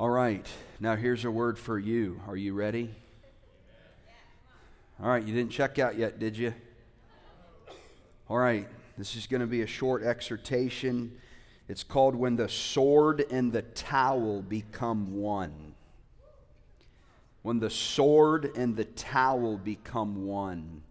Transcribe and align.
All 0.00 0.10
right, 0.10 0.46
now 0.78 0.94
here's 0.94 1.24
a 1.24 1.30
word 1.30 1.58
for 1.58 1.76
you. 1.76 2.20
Are 2.28 2.36
you 2.36 2.54
ready? 2.54 2.88
All 5.02 5.08
right, 5.08 5.24
you 5.24 5.34
didn't 5.34 5.50
check 5.50 5.80
out 5.80 5.98
yet, 5.98 6.20
did 6.20 6.36
you? 6.36 6.54
All 8.28 8.38
right, 8.38 8.68
this 8.96 9.16
is 9.16 9.26
going 9.26 9.40
to 9.40 9.46
be 9.48 9.62
a 9.62 9.66
short 9.66 10.04
exhortation. 10.04 11.18
It's 11.66 11.82
called 11.82 12.14
When 12.14 12.36
the 12.36 12.48
Sword 12.48 13.24
and 13.32 13.52
the 13.52 13.62
Towel 13.62 14.40
Become 14.40 15.16
One. 15.16 15.74
When 17.42 17.58
the 17.58 17.68
sword 17.68 18.52
and 18.56 18.76
the 18.76 18.84
towel 18.84 19.56
become 19.56 20.26
one. 20.26 20.82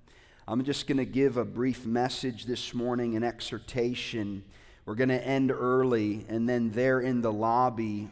I'm 0.49 0.65
just 0.65 0.85
going 0.85 0.97
to 0.97 1.05
give 1.05 1.37
a 1.37 1.45
brief 1.45 1.85
message 1.85 2.45
this 2.45 2.73
morning, 2.73 3.15
an 3.15 3.23
exhortation. 3.23 4.43
We're 4.85 4.95
going 4.95 5.07
to 5.09 5.25
end 5.25 5.49
early, 5.49 6.25
and 6.27 6.49
then 6.49 6.71
there 6.71 6.99
in 6.99 7.21
the 7.21 7.31
lobby, 7.31 8.09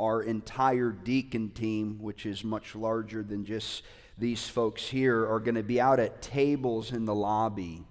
our 0.00 0.22
entire 0.22 0.90
deacon 0.90 1.50
team, 1.50 1.98
which 2.00 2.24
is 2.24 2.42
much 2.42 2.74
larger 2.74 3.22
than 3.22 3.44
just 3.44 3.82
these 4.16 4.48
folks 4.48 4.86
here, 4.86 5.30
are 5.30 5.38
going 5.38 5.54
to 5.54 5.62
be 5.62 5.80
out 5.80 6.00
at 6.00 6.22
tables 6.22 6.92
in 6.92 7.04
the 7.04 7.14
lobby. 7.14 7.84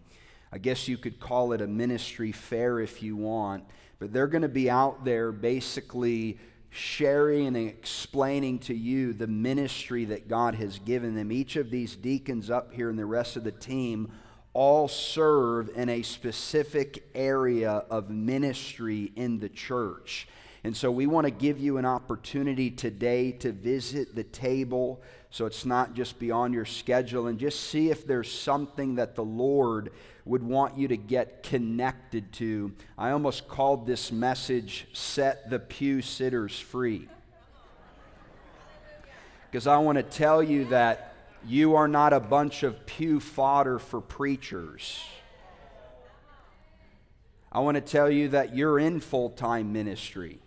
I 0.51 0.57
guess 0.57 0.87
you 0.87 0.97
could 0.97 1.19
call 1.19 1.53
it 1.53 1.61
a 1.61 1.67
ministry 1.67 2.31
fair 2.31 2.79
if 2.79 3.03
you 3.03 3.15
want, 3.15 3.63
but 3.99 4.11
they're 4.11 4.27
going 4.27 4.41
to 4.41 4.49
be 4.49 4.69
out 4.69 5.05
there 5.05 5.31
basically 5.31 6.39
sharing 6.71 7.47
and 7.47 7.57
explaining 7.57 8.59
to 8.59 8.73
you 8.73 9.13
the 9.13 9.27
ministry 9.27 10.05
that 10.05 10.27
God 10.27 10.55
has 10.55 10.79
given 10.79 11.15
them. 11.15 11.31
Each 11.31 11.55
of 11.55 11.69
these 11.69 11.95
deacons 11.95 12.49
up 12.49 12.73
here 12.73 12.89
and 12.89 12.97
the 12.97 13.05
rest 13.05 13.35
of 13.35 13.43
the 13.43 13.51
team 13.51 14.11
all 14.53 14.87
serve 14.87 15.69
in 15.75 15.89
a 15.89 16.01
specific 16.01 17.09
area 17.13 17.83
of 17.89 18.09
ministry 18.09 19.11
in 19.15 19.39
the 19.39 19.49
church. 19.49 20.27
And 20.63 20.75
so 20.75 20.91
we 20.91 21.07
want 21.07 21.25
to 21.25 21.31
give 21.31 21.57
you 21.59 21.77
an 21.77 21.85
opportunity 21.85 22.69
today 22.69 23.31
to 23.33 23.51
visit 23.51 24.13
the 24.13 24.25
table 24.25 25.01
so 25.31 25.45
it's 25.45 25.65
not 25.65 25.93
just 25.93 26.19
beyond 26.19 26.53
your 26.53 26.65
schedule 26.65 27.27
and 27.27 27.39
just 27.39 27.69
see 27.69 27.91
if 27.91 28.05
there's 28.05 28.31
something 28.31 28.95
that 28.95 29.15
the 29.15 29.23
Lord 29.23 29.91
would 30.25 30.43
want 30.43 30.77
you 30.77 30.87
to 30.89 30.97
get 30.97 31.43
connected 31.43 32.33
to. 32.33 32.73
I 32.97 33.11
almost 33.11 33.47
called 33.47 33.87
this 33.87 34.11
message 34.11 34.87
Set 34.91 35.49
the 35.49 35.59
Pew 35.59 36.01
Sitters 36.01 36.59
Free. 36.59 37.07
Because 39.49 39.65
I 39.65 39.77
want 39.77 39.97
to 39.97 40.03
tell 40.03 40.43
you 40.43 40.65
that 40.65 41.15
you 41.47 41.75
are 41.75 41.87
not 41.87 42.11
a 42.11 42.19
bunch 42.19 42.63
of 42.63 42.85
pew 42.85 43.19
fodder 43.19 43.79
for 43.79 44.01
preachers. 44.01 45.01
I 47.51 47.59
want 47.59 47.75
to 47.75 47.81
tell 47.81 48.11
you 48.11 48.29
that 48.29 48.55
you're 48.55 48.77
in 48.77 48.99
full 48.99 49.29
time 49.29 49.73
ministry. 49.73 50.39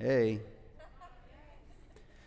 Hey. 0.00 0.40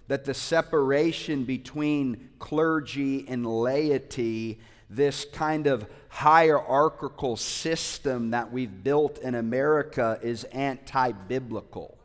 That 0.08 0.26
the 0.26 0.34
separation 0.34 1.44
between 1.44 2.30
clergy 2.38 3.26
and 3.28 3.46
laity, 3.48 4.60
this 4.90 5.26
kind 5.26 5.66
of 5.66 5.88
hierarchical 6.10 7.36
system 7.36 8.30
that 8.32 8.52
we've 8.52 8.84
built 8.84 9.18
in 9.20 9.34
America, 9.34 10.20
is 10.22 10.44
anti 10.46 11.14
biblical. 11.14 11.98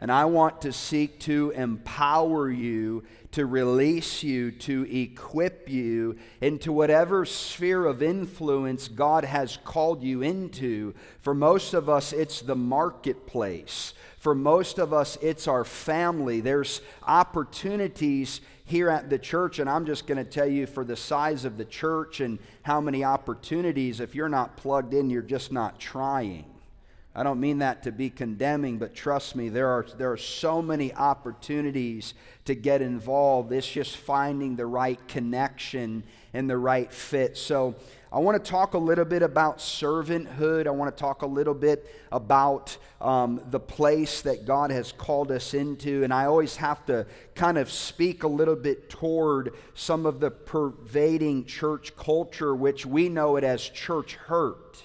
And 0.00 0.10
I 0.10 0.24
want 0.24 0.62
to 0.62 0.72
seek 0.72 1.20
to 1.20 1.50
empower 1.50 2.50
you, 2.50 3.04
to 3.32 3.44
release 3.44 4.22
you, 4.22 4.50
to 4.50 4.86
equip 4.90 5.68
you 5.68 6.16
into 6.40 6.72
whatever 6.72 7.26
sphere 7.26 7.84
of 7.84 8.02
influence 8.02 8.88
God 8.88 9.24
has 9.24 9.58
called 9.62 10.02
you 10.02 10.22
into. 10.22 10.94
For 11.20 11.34
most 11.34 11.74
of 11.74 11.90
us, 11.90 12.14
it's 12.14 12.40
the 12.40 12.56
marketplace. 12.56 13.92
For 14.18 14.34
most 14.34 14.78
of 14.78 14.94
us, 14.94 15.18
it's 15.20 15.46
our 15.46 15.64
family. 15.64 16.40
There's 16.40 16.80
opportunities 17.06 18.40
here 18.64 18.88
at 18.88 19.10
the 19.10 19.18
church, 19.18 19.58
and 19.58 19.68
I'm 19.68 19.84
just 19.84 20.06
going 20.06 20.18
to 20.18 20.24
tell 20.24 20.48
you 20.48 20.66
for 20.66 20.84
the 20.84 20.96
size 20.96 21.44
of 21.44 21.58
the 21.58 21.64
church 21.66 22.20
and 22.20 22.38
how 22.62 22.80
many 22.80 23.04
opportunities, 23.04 24.00
if 24.00 24.14
you're 24.14 24.28
not 24.30 24.56
plugged 24.56 24.94
in, 24.94 25.10
you're 25.10 25.22
just 25.22 25.52
not 25.52 25.78
trying. 25.78 26.49
I 27.14 27.24
don't 27.24 27.40
mean 27.40 27.58
that 27.58 27.82
to 27.84 27.92
be 27.92 28.08
condemning, 28.08 28.78
but 28.78 28.94
trust 28.94 29.34
me, 29.34 29.48
there 29.48 29.68
are, 29.68 29.84
there 29.98 30.12
are 30.12 30.16
so 30.16 30.62
many 30.62 30.94
opportunities 30.94 32.14
to 32.44 32.54
get 32.54 32.82
involved. 32.82 33.52
It's 33.52 33.68
just 33.68 33.96
finding 33.96 34.54
the 34.54 34.66
right 34.66 34.98
connection 35.08 36.04
and 36.32 36.48
the 36.48 36.56
right 36.56 36.92
fit. 36.92 37.36
So, 37.36 37.74
I 38.12 38.18
want 38.18 38.44
to 38.44 38.50
talk 38.50 38.74
a 38.74 38.78
little 38.78 39.04
bit 39.04 39.22
about 39.22 39.58
servanthood. 39.58 40.66
I 40.66 40.70
want 40.70 40.94
to 40.94 41.00
talk 41.00 41.22
a 41.22 41.26
little 41.26 41.54
bit 41.54 41.94
about 42.10 42.76
um, 43.00 43.40
the 43.50 43.60
place 43.60 44.22
that 44.22 44.46
God 44.46 44.72
has 44.72 44.90
called 44.90 45.30
us 45.30 45.54
into. 45.54 46.02
And 46.02 46.12
I 46.12 46.24
always 46.24 46.56
have 46.56 46.84
to 46.86 47.06
kind 47.36 47.56
of 47.56 47.70
speak 47.70 48.24
a 48.24 48.28
little 48.28 48.56
bit 48.56 48.90
toward 48.90 49.54
some 49.74 50.06
of 50.06 50.18
the 50.18 50.32
pervading 50.32 51.44
church 51.44 51.94
culture, 51.94 52.52
which 52.52 52.84
we 52.84 53.08
know 53.08 53.36
it 53.36 53.44
as 53.44 53.62
church 53.62 54.16
hurt. 54.16 54.82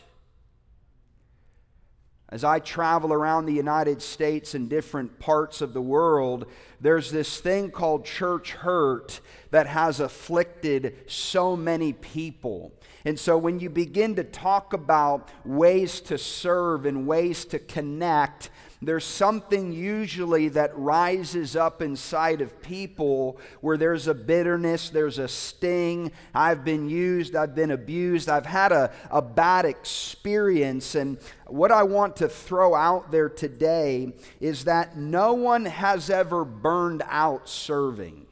As 2.29 2.43
I 2.43 2.57
travel 2.57 3.13
around 3.13 3.45
the 3.45 3.53
United 3.53 4.01
States 4.01 4.55
and 4.55 4.67
different 4.67 5.19
parts 5.19 5.61
of 5.61 5.73
the 5.73 5.81
world, 5.81 6.47
there's 6.81 7.11
this 7.11 7.39
thing 7.39 7.69
called 7.69 8.03
church 8.03 8.51
hurt 8.51 9.21
that 9.51 9.67
has 9.67 9.99
afflicted 9.99 10.95
so 11.07 11.55
many 11.55 11.93
people. 11.93 12.73
And 13.05 13.19
so 13.19 13.37
when 13.37 13.59
you 13.59 13.69
begin 13.69 14.15
to 14.15 14.23
talk 14.23 14.73
about 14.73 15.29
ways 15.45 16.01
to 16.01 16.17
serve 16.17 16.87
and 16.87 17.05
ways 17.05 17.45
to 17.45 17.59
connect, 17.59 18.49
there's 18.87 19.05
something 19.05 19.71
usually 19.71 20.49
that 20.49 20.77
rises 20.77 21.55
up 21.55 21.81
inside 21.81 22.41
of 22.41 22.61
people 22.61 23.39
where 23.61 23.77
there's 23.77 24.07
a 24.07 24.13
bitterness, 24.13 24.89
there's 24.89 25.17
a 25.17 25.27
sting. 25.27 26.11
I've 26.33 26.63
been 26.63 26.89
used, 26.89 27.35
I've 27.35 27.55
been 27.55 27.71
abused, 27.71 28.29
I've 28.29 28.45
had 28.45 28.71
a, 28.71 28.91
a 29.09 29.21
bad 29.21 29.65
experience. 29.65 30.95
And 30.95 31.17
what 31.47 31.71
I 31.71 31.83
want 31.83 32.17
to 32.17 32.29
throw 32.29 32.75
out 32.75 33.11
there 33.11 33.29
today 33.29 34.13
is 34.39 34.65
that 34.65 34.97
no 34.97 35.33
one 35.33 35.65
has 35.65 36.09
ever 36.09 36.45
burned 36.45 37.03
out 37.07 37.49
serving. 37.49 38.25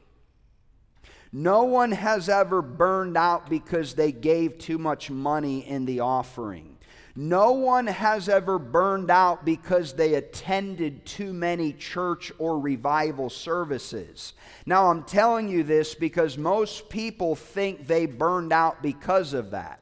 No 1.32 1.64
one 1.64 1.92
has 1.92 2.30
ever 2.30 2.62
burned 2.62 3.18
out 3.18 3.50
because 3.50 3.96
they 3.96 4.12
gave 4.12 4.60
too 4.60 4.78
much 4.78 5.10
money 5.10 5.68
in 5.68 5.86
the 5.86 6.02
offering. 6.02 6.73
No 7.16 7.52
one 7.52 7.86
has 7.86 8.28
ever 8.28 8.58
burned 8.58 9.12
out 9.12 9.46
because 9.46 9.94
they 9.94 10.16
attended 10.16 11.06
too 11.06 11.32
many 11.32 11.72
church 11.72 12.32
or 12.40 12.60
revival 12.60 13.30
services. 13.30 14.34
Now, 14.66 14.90
I'm 14.90 15.04
telling 15.04 15.48
you 15.48 15.64
this 15.64 15.94
because 15.94 16.40
most 16.40 16.90
people 16.90 17.36
think 17.36 17.86
they 17.86 18.08
burned 18.08 18.52
out 18.52 18.82
because 18.82 19.34
of 19.34 19.52
that. 19.52 19.80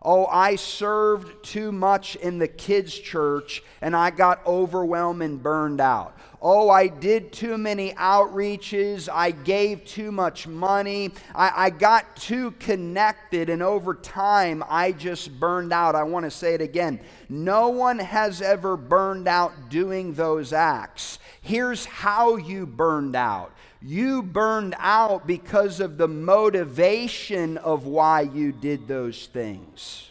Oh, 0.00 0.26
I 0.26 0.56
served 0.56 1.44
too 1.44 1.72
much 1.72 2.16
in 2.16 2.38
the 2.38 2.48
kids' 2.48 2.96
church 2.96 3.62
and 3.80 3.96
I 3.96 4.10
got 4.10 4.46
overwhelmed 4.46 5.22
and 5.22 5.42
burned 5.42 5.80
out. 5.80 6.18
Oh, 6.40 6.70
I 6.70 6.86
did 6.86 7.32
too 7.32 7.58
many 7.58 7.92
outreaches. 7.94 9.08
I 9.12 9.32
gave 9.32 9.84
too 9.84 10.12
much 10.12 10.46
money. 10.46 11.10
I, 11.34 11.52
I 11.66 11.70
got 11.70 12.14
too 12.14 12.52
connected, 12.60 13.50
and 13.50 13.60
over 13.60 13.92
time, 13.92 14.62
I 14.68 14.92
just 14.92 15.40
burned 15.40 15.72
out. 15.72 15.96
I 15.96 16.04
want 16.04 16.26
to 16.26 16.30
say 16.30 16.54
it 16.54 16.60
again. 16.60 17.00
No 17.28 17.70
one 17.70 17.98
has 17.98 18.40
ever 18.40 18.76
burned 18.76 19.26
out 19.26 19.68
doing 19.68 20.14
those 20.14 20.52
acts. 20.52 21.18
Here's 21.40 21.84
how 21.86 22.36
you 22.36 22.66
burned 22.66 23.16
out 23.16 23.52
you 23.80 24.22
burned 24.22 24.74
out 24.78 25.26
because 25.26 25.80
of 25.80 25.98
the 25.98 26.08
motivation 26.08 27.58
of 27.58 27.86
why 27.86 28.22
you 28.22 28.52
did 28.52 28.88
those 28.88 29.26
things. 29.26 30.08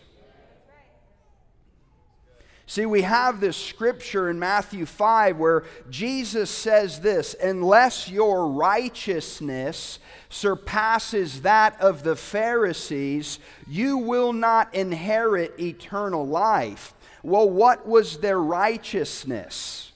See, 2.70 2.86
we 2.86 3.04
have 3.04 3.40
this 3.40 3.56
scripture 3.56 4.30
in 4.30 4.40
Matthew 4.40 4.86
5 4.86 5.38
where 5.38 5.64
Jesus 5.90 6.50
says 6.50 7.00
this 7.00 7.34
unless 7.42 8.10
your 8.10 8.50
righteousness 8.50 10.00
surpasses 10.30 11.44
that 11.44 11.80
of 11.80 12.04
the 12.04 12.18
Pharisees, 12.18 13.40
you 13.68 13.98
will 13.98 14.34
not 14.34 14.76
inherit 14.76 15.58
eternal 15.58 16.28
life. 16.28 16.94
Well, 17.24 17.50
what 17.50 17.88
was 17.88 18.18
their 18.18 18.40
righteousness? 18.40 19.94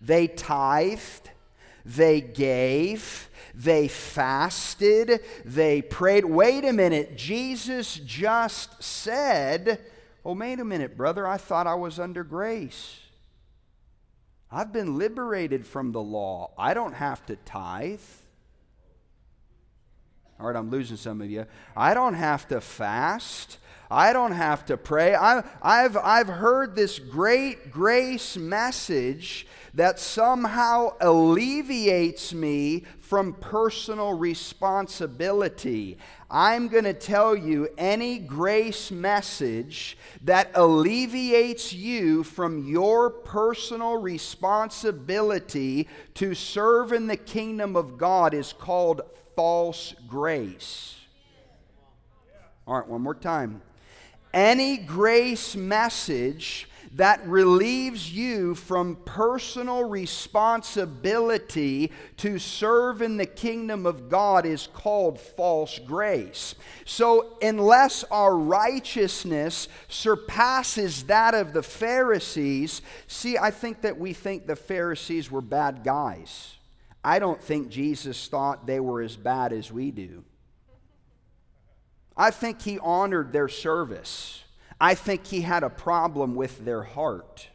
They 0.00 0.28
tithed, 0.28 1.28
they 1.84 2.20
gave, 2.20 3.28
they 3.54 3.88
fasted, 3.88 5.20
they 5.44 5.82
prayed. 5.82 6.24
Wait 6.24 6.64
a 6.64 6.72
minute, 6.72 7.16
Jesus 7.16 7.96
just 7.96 8.82
said, 8.82 9.80
Oh, 10.24 10.34
wait 10.34 10.60
a 10.60 10.64
minute, 10.64 10.96
brother. 10.96 11.26
I 11.26 11.36
thought 11.36 11.66
I 11.66 11.74
was 11.74 11.98
under 11.98 12.22
grace. 12.22 13.00
I've 14.50 14.72
been 14.72 14.98
liberated 14.98 15.66
from 15.66 15.92
the 15.92 16.02
law. 16.02 16.52
I 16.58 16.74
don't 16.74 16.92
have 16.92 17.24
to 17.26 17.36
tithe. 17.36 18.00
All 20.38 20.46
right, 20.46 20.56
I'm 20.56 20.70
losing 20.70 20.96
some 20.96 21.20
of 21.20 21.30
you. 21.30 21.46
I 21.76 21.94
don't 21.94 22.14
have 22.14 22.46
to 22.48 22.60
fast. 22.60 23.58
I 23.92 24.14
don't 24.14 24.32
have 24.32 24.64
to 24.66 24.78
pray. 24.78 25.14
I, 25.14 25.44
I've, 25.60 25.98
I've 25.98 26.28
heard 26.28 26.74
this 26.74 26.98
great 26.98 27.70
grace 27.70 28.38
message 28.38 29.46
that 29.74 29.98
somehow 29.98 30.94
alleviates 31.00 32.32
me 32.32 32.84
from 33.00 33.34
personal 33.34 34.14
responsibility. 34.14 35.98
I'm 36.30 36.68
going 36.68 36.84
to 36.84 36.94
tell 36.94 37.36
you 37.36 37.68
any 37.76 38.18
grace 38.18 38.90
message 38.90 39.98
that 40.24 40.50
alleviates 40.54 41.74
you 41.74 42.24
from 42.24 42.66
your 42.66 43.10
personal 43.10 43.96
responsibility 43.98 45.88
to 46.14 46.34
serve 46.34 46.92
in 46.92 47.06
the 47.06 47.16
kingdom 47.18 47.76
of 47.76 47.98
God 47.98 48.32
is 48.32 48.54
called 48.54 49.02
false 49.36 49.94
grace. 50.08 50.96
All 52.66 52.78
right, 52.78 52.88
one 52.88 53.02
more 53.02 53.14
time. 53.14 53.60
Any 54.32 54.78
grace 54.78 55.54
message 55.54 56.66
that 56.94 57.26
relieves 57.26 58.12
you 58.12 58.54
from 58.54 58.96
personal 58.96 59.84
responsibility 59.84 61.90
to 62.18 62.38
serve 62.38 63.00
in 63.00 63.16
the 63.16 63.26
kingdom 63.26 63.86
of 63.86 64.10
God 64.10 64.44
is 64.44 64.68
called 64.74 65.18
false 65.18 65.78
grace. 65.78 66.54
So, 66.84 67.38
unless 67.40 68.04
our 68.04 68.36
righteousness 68.36 69.68
surpasses 69.88 71.04
that 71.04 71.34
of 71.34 71.54
the 71.54 71.62
Pharisees, 71.62 72.82
see, 73.06 73.38
I 73.38 73.50
think 73.50 73.80
that 73.82 73.98
we 73.98 74.12
think 74.12 74.46
the 74.46 74.56
Pharisees 74.56 75.30
were 75.30 75.40
bad 75.40 75.84
guys. 75.84 76.56
I 77.02 77.18
don't 77.18 77.42
think 77.42 77.70
Jesus 77.70 78.28
thought 78.28 78.66
they 78.66 78.80
were 78.80 79.00
as 79.00 79.16
bad 79.16 79.54
as 79.54 79.72
we 79.72 79.90
do. 79.90 80.24
I 82.16 82.30
think 82.30 82.62
he 82.62 82.78
honored 82.78 83.32
their 83.32 83.48
service. 83.48 84.44
I 84.80 84.94
think 84.94 85.26
he 85.26 85.42
had 85.42 85.62
a 85.62 85.70
problem 85.70 86.34
with 86.34 86.64
their 86.64 86.82
heart. 86.82 87.48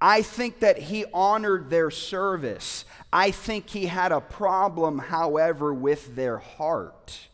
I 0.00 0.22
think 0.22 0.60
that 0.60 0.76
he 0.76 1.06
honored 1.14 1.70
their 1.70 1.90
service. 1.90 2.84
I 3.12 3.30
think 3.30 3.70
he 3.70 3.86
had 3.86 4.12
a 4.12 4.20
problem, 4.20 4.98
however, 4.98 5.72
with 5.72 6.14
their 6.14 6.38
heart. 6.38 7.28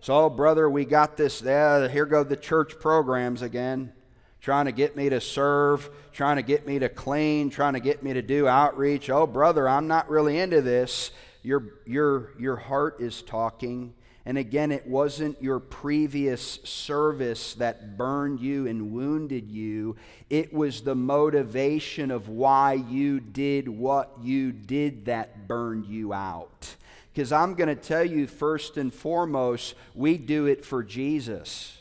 So, 0.00 0.30
brother, 0.30 0.68
we 0.70 0.84
got 0.84 1.16
this. 1.16 1.44
Uh, 1.44 1.88
here 1.92 2.06
go 2.06 2.24
the 2.24 2.36
church 2.36 2.78
programs 2.80 3.42
again, 3.42 3.92
trying 4.40 4.64
to 4.64 4.72
get 4.72 4.96
me 4.96 5.08
to 5.10 5.20
serve, 5.20 5.90
trying 6.12 6.36
to 6.36 6.42
get 6.42 6.66
me 6.66 6.78
to 6.78 6.88
clean, 6.88 7.50
trying 7.50 7.74
to 7.74 7.80
get 7.80 8.02
me 8.02 8.14
to 8.14 8.22
do 8.22 8.48
outreach. 8.48 9.10
Oh, 9.10 9.26
brother, 9.26 9.68
I'm 9.68 9.86
not 9.86 10.08
really 10.08 10.38
into 10.38 10.62
this. 10.62 11.10
Your, 11.42 11.64
your, 11.86 12.30
your 12.38 12.56
heart 12.56 13.00
is 13.00 13.22
talking. 13.22 13.92
And 14.28 14.36
again, 14.36 14.72
it 14.72 14.86
wasn't 14.86 15.42
your 15.42 15.58
previous 15.58 16.58
service 16.62 17.54
that 17.54 17.96
burned 17.96 18.40
you 18.40 18.66
and 18.66 18.92
wounded 18.92 19.50
you. 19.50 19.96
It 20.28 20.52
was 20.52 20.82
the 20.82 20.94
motivation 20.94 22.10
of 22.10 22.28
why 22.28 22.74
you 22.74 23.20
did 23.20 23.70
what 23.70 24.12
you 24.20 24.52
did 24.52 25.06
that 25.06 25.48
burned 25.48 25.86
you 25.86 26.12
out. 26.12 26.76
Because 27.10 27.32
I'm 27.32 27.54
going 27.54 27.70
to 27.70 27.74
tell 27.74 28.04
you, 28.04 28.26
first 28.26 28.76
and 28.76 28.92
foremost, 28.92 29.74
we 29.94 30.18
do 30.18 30.44
it 30.44 30.62
for 30.62 30.84
Jesus. 30.84 31.78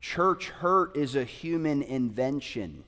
Church 0.00 0.48
hurt 0.48 0.96
is 0.96 1.14
a 1.14 1.24
human 1.24 1.82
invention. 1.82 2.84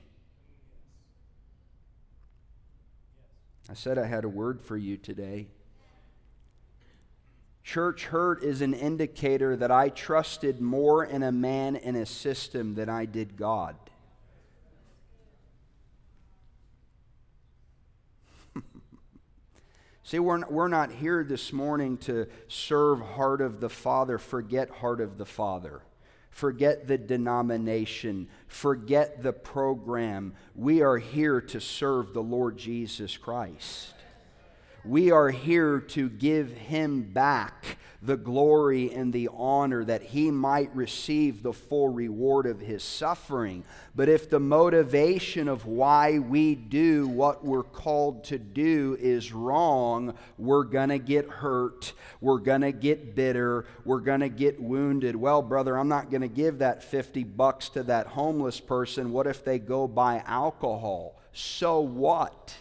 I 3.69 3.75
said 3.75 3.99
I 3.99 4.07
had 4.07 4.25
a 4.25 4.31
word 4.31 4.63
for 4.63 4.79
you 4.79 4.97
today. 4.97 5.49
Church 7.75 8.05
hurt 8.05 8.45
is 8.45 8.61
an 8.61 8.73
indicator 8.73 9.57
that 9.57 9.73
I 9.73 9.89
trusted 9.89 10.61
more 10.61 11.05
in 11.05 11.25
a 11.25 11.33
man 11.33 11.75
and 11.75 11.97
a 11.97 12.07
system 12.07 12.77
than 12.77 12.89
I 12.89 13.05
did 13.05 13.37
God. 13.37 13.75
See, 20.05 20.21
we're, 20.21 20.47
we're 20.49 20.69
not 20.69 20.93
here 20.93 21.25
this 21.25 21.53
morning 21.53 21.99
to 21.99 22.29
serve 22.47 23.01
heart 23.01 23.41
of 23.41 23.59
the 23.59 23.69
Father, 23.69 24.19
forget 24.19 24.71
heart 24.71 25.01
of 25.01 25.19
the 25.19 25.27
Father. 25.27 25.83
Forget 26.31 26.87
the 26.87 26.97
denomination. 26.97 28.29
Forget 28.47 29.21
the 29.21 29.33
program. 29.33 30.35
We 30.55 30.83
are 30.83 30.99
here 30.99 31.41
to 31.41 31.61
serve 31.61 32.13
the 32.13 32.23
Lord 32.23 32.57
Jesus 32.57 33.17
Christ. 33.17 33.95
We 34.85 35.11
are 35.11 35.31
here 35.31 35.81
to 35.81 36.11
give 36.11 36.53
him 36.53 37.05
back 37.05 37.79
the 38.03 38.17
glory 38.19 38.93
and 38.93 39.15
the 39.15 39.31
honor 39.33 39.83
that 39.83 40.03
he 40.03 40.31
might 40.31 40.75
receive 40.77 41.43
the 41.43 41.55
full 41.55 41.89
reward 41.89 42.45
of 42.45 42.61
his 42.61 42.85
suffering. 42.85 43.65
But 43.95 44.11
if 44.11 44.29
the 44.29 44.41
motivation 44.41 45.49
of 45.49 45.65
why 45.65 46.19
we 46.19 46.55
do 46.55 47.09
what 47.09 47.43
we're 47.43 47.63
called 47.63 48.25
to 48.25 48.39
do 48.39 48.99
is 49.01 49.33
wrong, 49.33 50.15
we're 50.37 50.65
going 50.65 50.91
to 50.91 50.99
get 50.99 51.31
hurt. 51.31 51.95
We're 52.21 52.39
going 52.39 52.61
to 52.61 52.73
get 52.73 53.15
bitter. 53.15 53.65
We're 53.87 54.01
going 54.01 54.21
to 54.21 54.29
get 54.29 54.61
wounded. 54.61 55.17
Well, 55.17 55.41
brother, 55.41 55.79
I'm 55.79 55.89
not 55.89 56.11
going 56.11 56.21
to 56.23 56.29
give 56.29 56.59
that 56.59 56.85
50 56.85 57.25
bucks 57.25 57.71
to 57.71 57.85
that 57.85 58.09
homeless 58.09 58.61
person. 58.61 59.13
What 59.13 59.27
if 59.27 59.45
they 59.45 59.59
go 59.59 59.89
buy 59.89 60.23
alcohol? 60.27 61.19
So 61.33 61.81
what? 61.81 62.55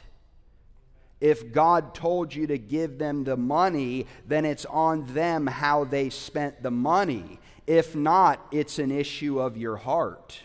If 1.24 1.54
God 1.54 1.96
told 1.96 2.36
you 2.36 2.48
to 2.48 2.58
give 2.58 2.98
them 2.98 3.24
the 3.24 3.38
money, 3.38 4.08
then 4.28 4.44
it's 4.44 4.66
on 4.66 5.06
them 5.06 5.48
how 5.48 5.86
they 5.86 6.10
spent 6.10 6.62
the 6.62 6.70
money. 6.70 7.40
If 7.66 7.96
not, 7.96 8.46
it's 8.52 8.78
an 8.78 8.92
issue 8.92 9.40
of 9.40 9.56
your 9.56 9.78
heart. 9.78 10.38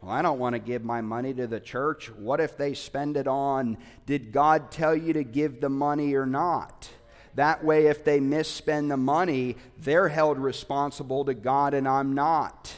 Well, 0.00 0.12
I 0.12 0.22
don't 0.22 0.38
want 0.38 0.52
to 0.52 0.60
give 0.60 0.84
my 0.84 1.00
money 1.00 1.34
to 1.34 1.48
the 1.48 1.58
church. 1.58 2.08
What 2.08 2.38
if 2.38 2.56
they 2.56 2.72
spend 2.72 3.16
it 3.16 3.26
on, 3.26 3.78
did 4.06 4.30
God 4.30 4.70
tell 4.70 4.94
you 4.94 5.12
to 5.12 5.24
give 5.24 5.60
the 5.60 5.68
money 5.68 6.14
or 6.14 6.24
not? 6.24 6.88
That 7.34 7.64
way, 7.64 7.86
if 7.86 8.04
they 8.04 8.20
misspend 8.20 8.90
the 8.90 8.96
money, 8.96 9.56
they're 9.78 10.08
held 10.08 10.38
responsible 10.38 11.24
to 11.24 11.34
God 11.34 11.74
and 11.74 11.88
I'm 11.88 12.14
not. 12.14 12.72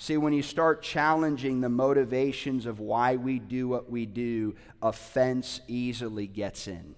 See, 0.00 0.16
when 0.16 0.32
you 0.32 0.42
start 0.42 0.80
challenging 0.80 1.60
the 1.60 1.68
motivations 1.68 2.66
of 2.66 2.78
why 2.78 3.16
we 3.16 3.40
do 3.40 3.66
what 3.66 3.90
we 3.90 4.06
do, 4.06 4.54
offense 4.80 5.60
easily 5.66 6.28
gets 6.28 6.68
in. 6.68 6.94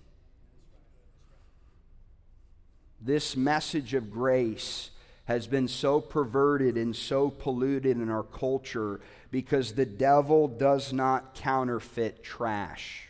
This 3.00 3.38
message 3.38 3.94
of 3.94 4.10
grace 4.10 4.90
has 5.24 5.46
been 5.46 5.66
so 5.66 6.02
perverted 6.02 6.76
and 6.76 6.94
so 6.94 7.30
polluted 7.30 7.96
in 7.96 8.10
our 8.10 8.22
culture 8.22 9.00
because 9.30 9.72
the 9.72 9.86
devil 9.86 10.46
does 10.46 10.92
not 10.92 11.34
counterfeit 11.34 12.22
trash. 12.22 13.08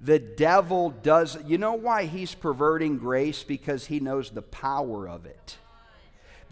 The 0.00 0.18
devil 0.18 0.88
does, 0.88 1.36
you 1.44 1.58
know 1.58 1.74
why 1.74 2.06
he's 2.06 2.34
perverting 2.34 2.96
grace? 2.96 3.44
Because 3.44 3.86
he 3.86 4.00
knows 4.00 4.30
the 4.30 4.40
power 4.40 5.06
of 5.06 5.26
it 5.26 5.58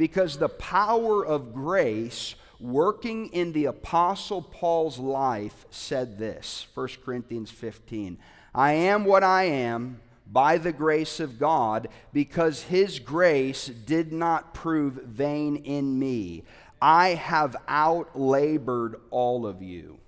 because 0.00 0.38
the 0.38 0.48
power 0.48 1.26
of 1.26 1.52
grace 1.52 2.34
working 2.58 3.26
in 3.34 3.52
the 3.52 3.66
Apostle 3.66 4.40
Paul's 4.40 4.98
life 4.98 5.66
said 5.68 6.16
this 6.16 6.68
1 6.72 6.88
Corinthians 7.04 7.50
15 7.50 8.16
I 8.54 8.72
am 8.72 9.04
what 9.04 9.22
I 9.22 9.44
am 9.44 10.00
by 10.26 10.56
the 10.56 10.72
grace 10.72 11.20
of 11.20 11.38
God, 11.38 11.88
because 12.14 12.62
his 12.62 12.98
grace 12.98 13.66
did 13.66 14.10
not 14.10 14.54
prove 14.54 14.94
vain 14.94 15.56
in 15.56 15.98
me. 15.98 16.44
I 16.80 17.08
have 17.08 17.54
outlabored 17.68 18.96
all 19.10 19.46
of 19.46 19.60
you. 19.60 19.98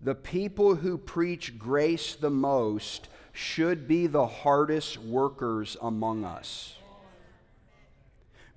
The 0.00 0.14
people 0.14 0.76
who 0.76 0.96
preach 0.96 1.58
grace 1.58 2.14
the 2.14 2.30
most 2.30 3.08
should 3.32 3.88
be 3.88 4.06
the 4.06 4.26
hardest 4.26 4.98
workers 4.98 5.76
among 5.82 6.24
us. 6.24 6.76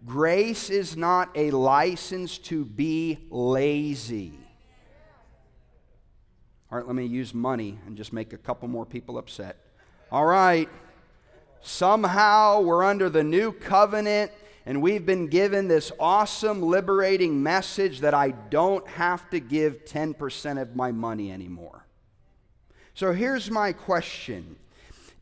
Grace 0.05 0.69
is 0.69 0.97
not 0.97 1.29
a 1.35 1.51
license 1.51 2.37
to 2.39 2.65
be 2.65 3.19
lazy. 3.29 4.33
All 6.71 6.77
right, 6.77 6.87
let 6.87 6.95
me 6.95 7.05
use 7.05 7.33
money 7.33 7.77
and 7.85 7.95
just 7.95 8.11
make 8.11 8.33
a 8.33 8.37
couple 8.37 8.67
more 8.67 8.85
people 8.85 9.17
upset. 9.17 9.57
All 10.11 10.25
right, 10.25 10.69
somehow 11.61 12.61
we're 12.61 12.83
under 12.83 13.09
the 13.09 13.23
new 13.23 13.51
covenant 13.51 14.31
and 14.65 14.81
we've 14.81 15.05
been 15.05 15.27
given 15.27 15.67
this 15.67 15.91
awesome, 15.99 16.61
liberating 16.61 17.41
message 17.41 18.01
that 18.01 18.13
I 18.13 18.31
don't 18.31 18.87
have 18.87 19.29
to 19.31 19.39
give 19.39 19.85
10% 19.85 20.61
of 20.61 20.75
my 20.75 20.91
money 20.91 21.31
anymore. 21.31 21.85
So 22.93 23.11
here's 23.13 23.49
my 23.49 23.73
question 23.73 24.55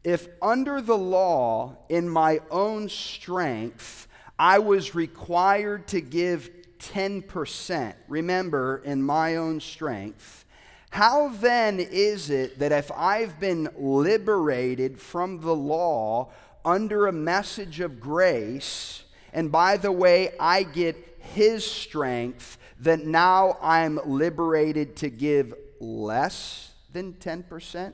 If 0.04 0.28
under 0.42 0.82
the 0.82 0.98
law, 0.98 1.78
in 1.90 2.10
my 2.10 2.40
own 2.52 2.90
strength, 2.90 4.09
I 4.40 4.60
was 4.60 4.96
required 4.96 5.88
to 5.90 6.00
give 6.00 6.50
10%, 6.80 7.94
remember, 8.08 8.82
in 8.86 9.04
my 9.04 9.36
own 9.36 9.60
strength, 9.60 10.46
How 10.92 11.28
then 11.28 11.80
is 11.80 12.30
it 12.32 12.58
that 12.60 12.72
if 12.72 12.90
I've 12.92 13.40
been 13.40 13.70
liberated 13.78 15.00
from 15.00 15.42
the 15.42 15.54
law 15.54 16.32
under 16.66 17.06
a 17.06 17.12
message 17.12 17.80
of 17.80 18.00
grace, 18.00 19.04
and 19.34 19.52
by 19.52 19.78
the 19.78 19.92
way, 19.92 20.32
I 20.40 20.64
get 20.64 21.18
his 21.20 21.70
strength, 21.70 22.58
that 22.80 23.06
now 23.06 23.58
I'm 23.62 24.00
liberated 24.06 24.96
to 24.98 25.10
give 25.10 25.54
less 25.80 26.72
than 26.92 27.14
10%? 27.14 27.94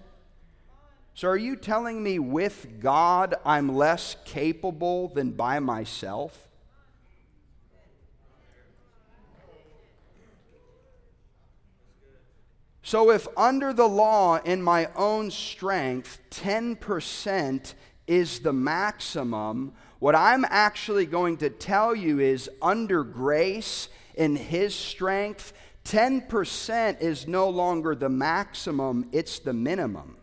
So, 1.18 1.30
are 1.30 1.38
you 1.38 1.56
telling 1.56 2.04
me 2.04 2.20
with 2.20 2.82
God 2.82 3.36
I'm 3.46 3.74
less 3.74 4.18
capable 4.26 5.08
than 5.08 5.32
by 5.32 5.62
myself? 5.62 6.50
So, 12.84 13.12
if 13.12 13.30
under 13.38 13.72
the 13.72 13.88
law 13.88 14.40
in 14.44 14.62
my 14.62 14.90
own 14.94 15.32
strength, 15.32 16.20
10% 16.32 17.74
is 18.08 18.40
the 18.40 18.52
maximum, 18.52 19.72
what 20.00 20.16
I'm 20.16 20.46
actually 20.50 21.06
going 21.06 21.38
to 21.38 21.50
tell 21.50 21.96
you 21.96 22.20
is 22.20 22.50
under 22.62 23.06
grace, 23.06 23.88
in 24.16 24.36
His 24.36 24.76
strength, 24.76 25.54
10% 25.86 27.00
is 27.00 27.26
no 27.26 27.50
longer 27.50 27.96
the 27.96 28.10
maximum, 28.10 29.08
it's 29.14 29.40
the 29.40 29.54
minimum. 29.54 30.18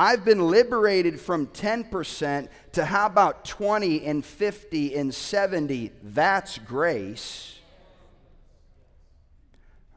I've 0.00 0.24
been 0.24 0.48
liberated 0.48 1.20
from 1.20 1.48
10% 1.48 2.48
to 2.72 2.84
how 2.86 3.04
about 3.04 3.44
20 3.44 4.06
and 4.06 4.24
50 4.24 4.96
and 4.96 5.14
70? 5.14 5.92
That's 6.02 6.56
grace. 6.56 7.58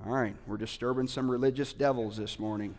All 0.05 0.11
right, 0.11 0.35
we're 0.45 0.57
disturbing 0.57 1.07
some 1.07 1.31
religious 1.31 1.71
devils 1.71 2.17
this 2.17 2.37
morning. 2.37 2.75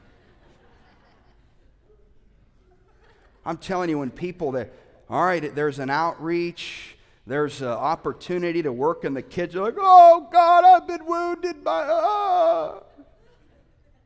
I'm 3.46 3.56
telling 3.56 3.88
you, 3.88 4.00
when 4.00 4.10
people 4.10 4.52
that, 4.52 4.74
all 5.08 5.24
right, 5.24 5.54
there's 5.54 5.78
an 5.78 5.88
outreach, 5.88 6.94
there's 7.26 7.62
an 7.62 7.68
opportunity 7.68 8.62
to 8.64 8.70
work, 8.70 9.04
and 9.04 9.16
the 9.16 9.22
kids 9.22 9.56
are 9.56 9.62
like, 9.62 9.76
oh, 9.78 10.28
God, 10.30 10.62
I've 10.62 10.86
been 10.86 11.06
wounded 11.06 11.64
by. 11.64 11.84
Uh. 11.84 12.80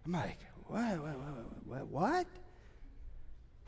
I'm 0.07 0.13
like, 0.13 0.39
what, 0.69 1.01
what, 1.01 1.17
what, 1.67 1.87
what? 1.89 2.27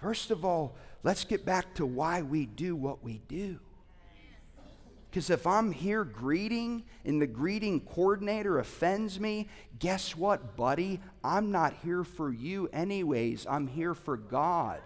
First 0.00 0.30
of 0.30 0.45
all, 0.45 0.76
let's 1.02 1.25
get 1.25 1.45
back 1.45 1.75
to 1.75 1.85
why 1.85 2.23
we 2.23 2.47
do 2.47 2.75
what 2.75 3.04
we 3.04 3.21
do. 3.28 3.59
Because 5.11 5.28
if 5.28 5.47
I'm 5.47 5.73
here 5.73 6.04
greeting 6.04 6.85
and 7.04 7.21
the 7.21 7.26
greeting 7.26 7.80
coordinator 7.80 8.61
offends 8.61 9.19
me, 9.19 9.49
guess 9.78 10.16
what, 10.16 10.57
buddy? 10.57 11.00
I'm 11.25 11.50
not 11.50 11.75
here 11.83 12.04
for 12.04 12.33
you, 12.33 12.69
anyways. 12.73 13.47
I'm 13.50 13.66
here 13.66 13.95
for 13.95 14.16
God. 14.16 14.80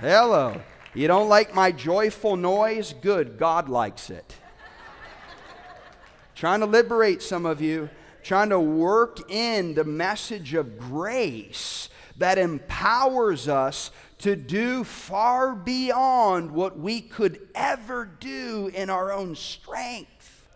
Hello. 0.00 0.60
You 0.94 1.06
don't 1.06 1.28
like 1.28 1.54
my 1.54 1.70
joyful 1.70 2.36
noise? 2.36 2.94
Good. 3.00 3.38
God 3.38 3.68
likes 3.68 4.10
it. 4.10 4.34
Trying 6.34 6.60
to 6.60 6.66
liberate 6.66 7.22
some 7.22 7.46
of 7.46 7.60
you 7.60 7.88
trying 8.28 8.50
to 8.50 8.60
work 8.60 9.30
in 9.30 9.72
the 9.72 9.84
message 9.84 10.52
of 10.52 10.78
grace 10.78 11.88
that 12.18 12.36
empowers 12.36 13.48
us 13.48 13.90
to 14.18 14.36
do 14.36 14.84
far 14.84 15.54
beyond 15.54 16.50
what 16.50 16.78
we 16.78 17.00
could 17.00 17.40
ever 17.54 18.04
do 18.04 18.70
in 18.74 18.90
our 18.90 19.10
own 19.10 19.34
strength. 19.34 20.46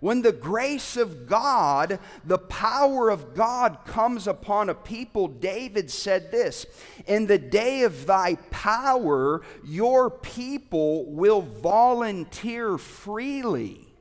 When 0.00 0.22
the 0.22 0.32
grace 0.32 0.96
of 0.96 1.28
God, 1.28 2.00
the 2.24 2.38
power 2.38 3.08
of 3.08 3.36
God 3.36 3.78
comes 3.86 4.26
upon 4.26 4.68
a 4.68 4.74
people, 4.74 5.28
David 5.28 5.92
said 5.92 6.32
this 6.32 6.66
In 7.06 7.28
the 7.28 7.38
day 7.38 7.82
of 7.82 8.04
thy 8.04 8.34
power, 8.50 9.42
your 9.64 10.10
people 10.10 11.08
will 11.08 11.42
volunteer 11.42 12.78
freely. 12.78 13.91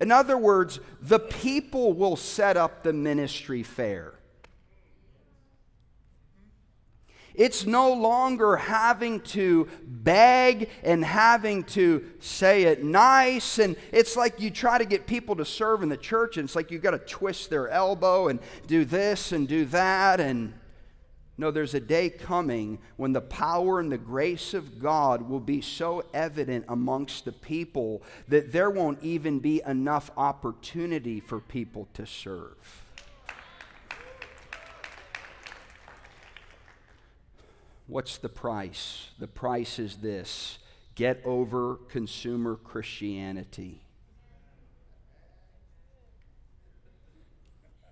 In 0.00 0.10
other 0.10 0.38
words, 0.38 0.80
the 1.02 1.18
people 1.18 1.92
will 1.92 2.16
set 2.16 2.56
up 2.56 2.82
the 2.82 2.92
ministry 2.92 3.62
fair. 3.62 4.14
It's 7.34 7.64
no 7.64 7.92
longer 7.92 8.56
having 8.56 9.20
to 9.20 9.68
beg 9.86 10.68
and 10.82 11.04
having 11.04 11.64
to 11.64 12.04
say 12.18 12.64
it 12.64 12.82
nice. 12.82 13.58
And 13.58 13.76
it's 13.92 14.16
like 14.16 14.40
you 14.40 14.50
try 14.50 14.78
to 14.78 14.84
get 14.84 15.06
people 15.06 15.36
to 15.36 15.44
serve 15.44 15.82
in 15.82 15.88
the 15.88 15.96
church, 15.96 16.36
and 16.36 16.46
it's 16.46 16.56
like 16.56 16.70
you've 16.70 16.82
got 16.82 16.90
to 16.90 16.98
twist 16.98 17.48
their 17.48 17.68
elbow 17.68 18.28
and 18.28 18.40
do 18.66 18.84
this 18.84 19.32
and 19.32 19.46
do 19.46 19.64
that. 19.66 20.20
And 20.20 20.54
no, 21.40 21.50
there's 21.50 21.72
a 21.72 21.80
day 21.80 22.10
coming 22.10 22.78
when 22.98 23.14
the 23.14 23.22
power 23.22 23.80
and 23.80 23.90
the 23.90 23.96
grace 23.96 24.52
of 24.52 24.78
God 24.78 25.26
will 25.26 25.40
be 25.40 25.62
so 25.62 26.04
evident 26.12 26.66
amongst 26.68 27.24
the 27.24 27.32
people 27.32 28.02
that 28.28 28.52
there 28.52 28.68
won't 28.68 29.02
even 29.02 29.38
be 29.38 29.62
enough 29.66 30.10
opportunity 30.18 31.18
for 31.18 31.40
people 31.40 31.88
to 31.94 32.04
serve. 32.04 32.84
What's 37.86 38.18
the 38.18 38.28
price? 38.28 39.08
The 39.18 39.26
price 39.26 39.78
is 39.78 39.96
this 39.96 40.58
get 40.94 41.22
over 41.24 41.76
consumer 41.88 42.56
Christianity. 42.56 43.80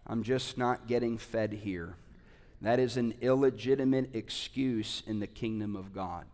I'm 0.06 0.22
just 0.22 0.58
not 0.58 0.86
getting 0.86 1.16
fed 1.16 1.54
here. 1.54 1.96
That 2.60 2.80
is 2.80 2.96
an 2.96 3.14
illegitimate 3.20 4.14
excuse 4.14 5.02
in 5.06 5.20
the 5.20 5.26
kingdom 5.26 5.76
of 5.76 5.94
God. 5.94 6.24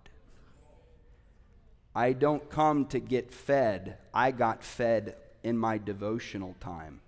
I 1.95 2.13
don't 2.13 2.51
come 2.51 2.87
to 2.87 2.99
get 2.99 3.33
fed, 3.33 3.99
I 4.13 4.31
got 4.31 4.65
fed 4.65 5.17
in 5.43 5.57
my 5.57 5.79
devotional 5.79 6.57
time. 6.61 7.01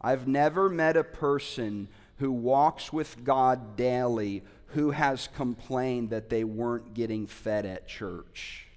I've 0.00 0.28
never 0.28 0.68
met 0.68 0.96
a 0.96 1.04
person 1.04 1.88
who 2.18 2.32
walks 2.32 2.92
with 2.92 3.24
God 3.24 3.76
daily 3.76 4.42
who 4.68 4.90
has 4.90 5.28
complained 5.34 6.10
that 6.10 6.30
they 6.30 6.44
weren't 6.44 6.94
getting 6.94 7.26
fed 7.26 7.66
at 7.66 7.88
church. 7.88 8.68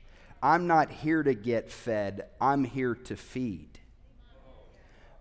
I'm 0.41 0.67
not 0.67 0.91
here 0.91 1.24
to 1.24 1.34
get 1.34 1.72
fed, 1.72 2.27
I'm 2.39 2.63
here 2.63 2.96
to 2.96 3.15
feed. 3.15 3.78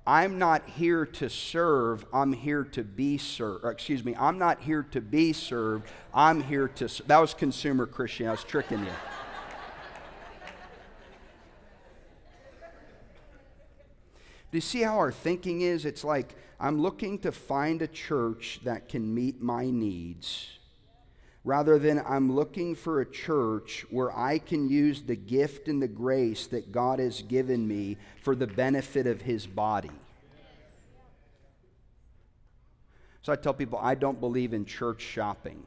I'm 0.09 0.39
not 0.39 0.67
here 0.67 1.05
to 1.05 1.29
serve, 1.29 2.07
I'm 2.15 2.33
here 2.33 2.65
to 2.65 2.83
be 2.83 3.19
served. 3.19 3.67
Excuse 3.67 4.03
me, 4.03 4.17
I'm 4.19 4.39
not 4.39 4.59
here 4.59 4.83
to 4.93 5.03
be 5.03 5.35
served, 5.35 5.87
I'm 6.15 6.43
here 6.43 6.67
to. 6.67 6.89
That 7.09 7.19
was 7.19 7.35
consumer 7.35 7.85
Christian, 7.85 8.27
I 8.27 8.31
was 8.31 8.43
tricking 8.43 8.79
you. 8.79 8.93
Do 14.51 14.57
you 14.57 14.63
see 14.63 14.81
how 14.81 14.97
our 14.97 15.13
thinking 15.13 15.61
is? 15.61 15.85
It's 15.85 16.05
like 16.05 16.35
I'm 16.59 16.81
looking 16.81 17.19
to 17.19 17.31
find 17.31 17.83
a 17.83 17.87
church 17.87 18.61
that 18.65 18.89
can 18.89 19.15
meet 19.15 19.43
my 19.43 19.69
needs 19.69 20.59
rather 21.49 21.79
than 21.79 22.03
I'm 22.07 22.31
looking 22.31 22.75
for 22.75 23.01
a 23.01 23.11
church 23.11 23.87
where 23.89 24.15
I 24.15 24.37
can 24.37 24.69
use 24.69 25.01
the 25.01 25.17
gift 25.17 25.67
and 25.67 25.81
the 25.81 25.89
grace 25.89 26.47
that 26.49 26.73
God 26.73 26.99
has 26.99 27.23
given 27.23 27.67
me 27.67 27.97
for 28.21 28.37
the 28.37 28.47
benefit 28.47 29.07
of 29.07 29.23
His 29.23 29.47
body. 29.47 29.91
So 33.23 33.33
I 33.33 33.37
tell 33.37 33.55
people 33.55 33.79
I 33.83 33.95
don't 33.95 34.21
believe 34.21 34.53
in 34.53 34.67
church 34.67 35.01
shopping. 35.01 35.67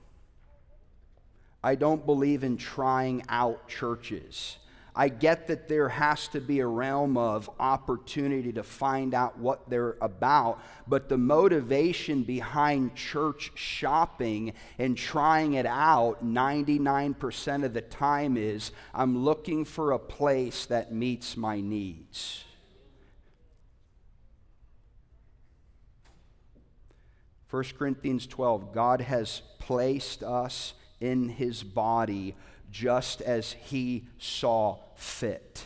I 1.63 1.73
don't 1.73 2.05
believe 2.05 2.43
in 2.43 2.57
trying 2.57 3.23
out 3.27 3.67
churches. 3.67 4.57
I 4.95 5.07
get 5.07 5.47
that 5.47 5.69
there 5.69 5.87
has 5.87 6.27
to 6.29 6.41
be 6.41 6.59
a 6.59 6.67
realm 6.67 7.15
of 7.15 7.49
opportunity 7.59 8.51
to 8.53 8.63
find 8.63 9.13
out 9.13 9.39
what 9.39 9.69
they're 9.69 9.95
about, 10.01 10.61
but 10.85 11.07
the 11.07 11.17
motivation 11.17 12.23
behind 12.23 12.95
church 12.95 13.53
shopping 13.55 14.53
and 14.77 14.97
trying 14.97 15.53
it 15.53 15.65
out 15.65 16.25
99% 16.25 17.63
of 17.63 17.73
the 17.73 17.81
time 17.81 18.35
is 18.35 18.71
I'm 18.93 19.23
looking 19.23 19.63
for 19.63 19.93
a 19.93 19.99
place 19.99 20.65
that 20.65 20.93
meets 20.93 21.37
my 21.37 21.61
needs. 21.61 22.43
First 27.47 27.77
Corinthians 27.77 28.27
12 28.27 28.73
God 28.73 28.99
has 29.01 29.41
placed 29.59 30.21
us 30.21 30.73
in 30.99 31.29
his 31.29 31.63
body 31.63 32.35
just 32.71 33.21
as 33.21 33.53
he 33.53 34.05
saw 34.17 34.77
fit. 34.95 35.65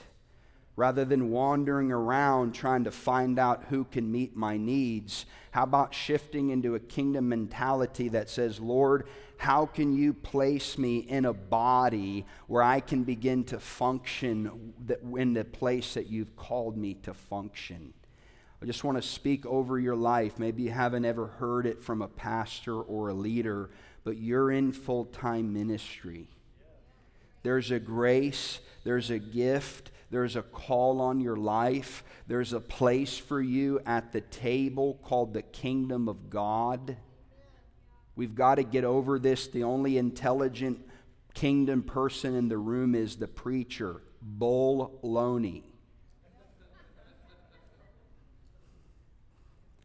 Rather 0.75 1.05
than 1.05 1.31
wandering 1.31 1.91
around 1.91 2.53
trying 2.53 2.83
to 2.83 2.91
find 2.91 3.39
out 3.39 3.63
who 3.69 3.85
can 3.85 4.11
meet 4.11 4.35
my 4.35 4.57
needs, 4.57 5.25
how 5.51 5.63
about 5.63 5.93
shifting 5.93 6.49
into 6.49 6.75
a 6.75 6.79
kingdom 6.79 7.29
mentality 7.29 8.09
that 8.09 8.29
says, 8.29 8.59
Lord, 8.59 9.07
how 9.37 9.65
can 9.65 9.95
you 9.95 10.13
place 10.13 10.77
me 10.77 10.97
in 10.97 11.23
a 11.23 11.33
body 11.33 12.25
where 12.47 12.61
I 12.61 12.81
can 12.81 13.03
begin 13.03 13.45
to 13.45 13.59
function 13.59 14.73
in 15.17 15.33
the 15.33 15.45
place 15.45 15.93
that 15.93 16.07
you've 16.07 16.35
called 16.35 16.75
me 16.75 16.95
to 17.03 17.13
function? 17.13 17.93
I 18.61 18.65
just 18.65 18.83
want 18.83 18.97
to 18.97 19.01
speak 19.01 19.45
over 19.45 19.79
your 19.79 19.95
life. 19.95 20.39
Maybe 20.39 20.63
you 20.63 20.71
haven't 20.71 21.05
ever 21.05 21.27
heard 21.27 21.67
it 21.67 21.83
from 21.83 22.01
a 22.01 22.07
pastor 22.07 22.81
or 22.81 23.09
a 23.09 23.13
leader, 23.13 23.69
but 24.03 24.17
you're 24.17 24.51
in 24.51 24.71
full 24.71 25.05
time 25.05 25.53
ministry. 25.53 26.27
There's 27.45 27.69
a 27.69 27.79
grace, 27.79 28.59
there's 28.83 29.11
a 29.11 29.19
gift, 29.19 29.91
there's 30.09 30.35
a 30.35 30.41
call 30.41 30.99
on 30.99 31.19
your 31.19 31.35
life. 31.35 32.03
There's 32.25 32.53
a 32.53 32.59
place 32.59 33.19
for 33.19 33.39
you 33.39 33.81
at 33.85 34.11
the 34.11 34.21
table 34.21 34.99
called 35.03 35.35
the 35.35 35.43
kingdom 35.43 36.09
of 36.09 36.31
God. 36.31 36.97
We've 38.15 38.33
got 38.33 38.55
to 38.55 38.63
get 38.63 38.83
over 38.83 39.19
this. 39.19 39.45
The 39.45 39.63
only 39.63 39.99
intelligent 39.99 40.89
kingdom 41.35 41.83
person 41.83 42.33
in 42.33 42.49
the 42.49 42.57
room 42.57 42.95
is 42.95 43.17
the 43.17 43.27
preacher. 43.27 44.01
Bull 44.23 44.97
Loney. 45.03 45.65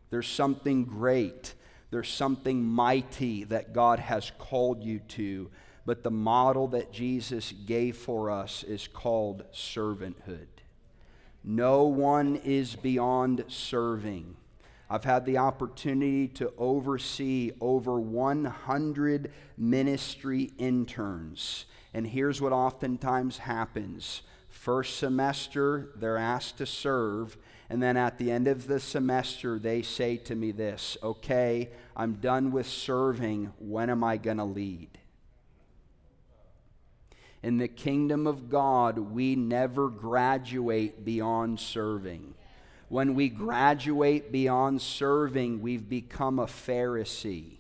There's 0.08 0.28
something 0.28 0.86
great. 0.86 1.52
There's 1.90 2.08
something 2.08 2.64
mighty 2.64 3.44
that 3.44 3.74
God 3.74 3.98
has 3.98 4.32
called 4.38 4.82
you 4.82 5.00
to 5.00 5.50
but 5.90 6.04
the 6.04 6.08
model 6.12 6.68
that 6.68 6.92
Jesus 6.92 7.52
gave 7.66 7.96
for 7.96 8.30
us 8.30 8.62
is 8.62 8.86
called 8.86 9.42
servanthood. 9.52 10.46
No 11.42 11.82
one 11.82 12.36
is 12.44 12.76
beyond 12.76 13.44
serving. 13.48 14.36
I've 14.88 15.02
had 15.02 15.26
the 15.26 15.38
opportunity 15.38 16.28
to 16.28 16.52
oversee 16.56 17.50
over 17.60 17.98
100 17.98 19.32
ministry 19.58 20.52
interns. 20.58 21.64
And 21.92 22.06
here's 22.06 22.40
what 22.40 22.52
oftentimes 22.52 23.38
happens 23.38 24.22
first 24.48 24.96
semester, 24.96 25.88
they're 25.96 26.16
asked 26.16 26.58
to 26.58 26.66
serve. 26.66 27.36
And 27.68 27.82
then 27.82 27.96
at 27.96 28.16
the 28.16 28.30
end 28.30 28.46
of 28.46 28.68
the 28.68 28.78
semester, 28.78 29.58
they 29.58 29.82
say 29.82 30.18
to 30.18 30.36
me 30.36 30.52
this 30.52 30.96
Okay, 31.02 31.70
I'm 31.96 32.12
done 32.12 32.52
with 32.52 32.68
serving. 32.68 33.52
When 33.58 33.90
am 33.90 34.04
I 34.04 34.18
going 34.18 34.36
to 34.36 34.44
lead? 34.44 34.99
In 37.42 37.58
the 37.58 37.68
kingdom 37.68 38.26
of 38.26 38.50
God, 38.50 38.98
we 38.98 39.34
never 39.36 39.88
graduate 39.88 41.04
beyond 41.04 41.58
serving. 41.58 42.34
When 42.88 43.14
we 43.14 43.28
graduate 43.28 44.30
beyond 44.32 44.82
serving, 44.82 45.62
we've 45.62 45.88
become 45.88 46.38
a 46.38 46.46
Pharisee 46.46 47.59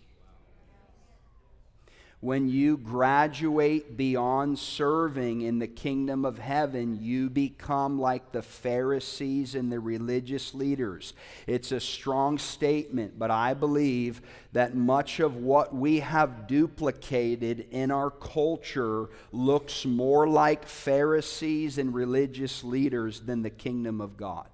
when 2.20 2.50
you 2.50 2.76
graduate 2.76 3.96
beyond 3.96 4.58
serving 4.58 5.40
in 5.40 5.58
the 5.58 5.66
kingdom 5.66 6.26
of 6.26 6.38
heaven, 6.38 6.98
you 7.00 7.30
become 7.30 7.98
like 7.98 8.30
the 8.30 8.42
Pharisees 8.42 9.54
and 9.54 9.72
the 9.72 9.80
religious 9.80 10.54
leaders. 10.54 11.14
It's 11.46 11.72
a 11.72 11.80
strong 11.80 12.36
statement, 12.36 13.18
but 13.18 13.30
I 13.30 13.54
believe 13.54 14.20
that 14.52 14.74
much 14.74 15.18
of 15.18 15.36
what 15.36 15.74
we 15.74 16.00
have 16.00 16.46
duplicated 16.46 17.66
in 17.70 17.90
our 17.90 18.10
culture 18.10 19.08
looks 19.32 19.86
more 19.86 20.28
like 20.28 20.66
Pharisees 20.66 21.78
and 21.78 21.94
religious 21.94 22.62
leaders 22.62 23.20
than 23.20 23.40
the 23.40 23.48
kingdom 23.48 24.02
of 24.02 24.18
God. 24.18 24.46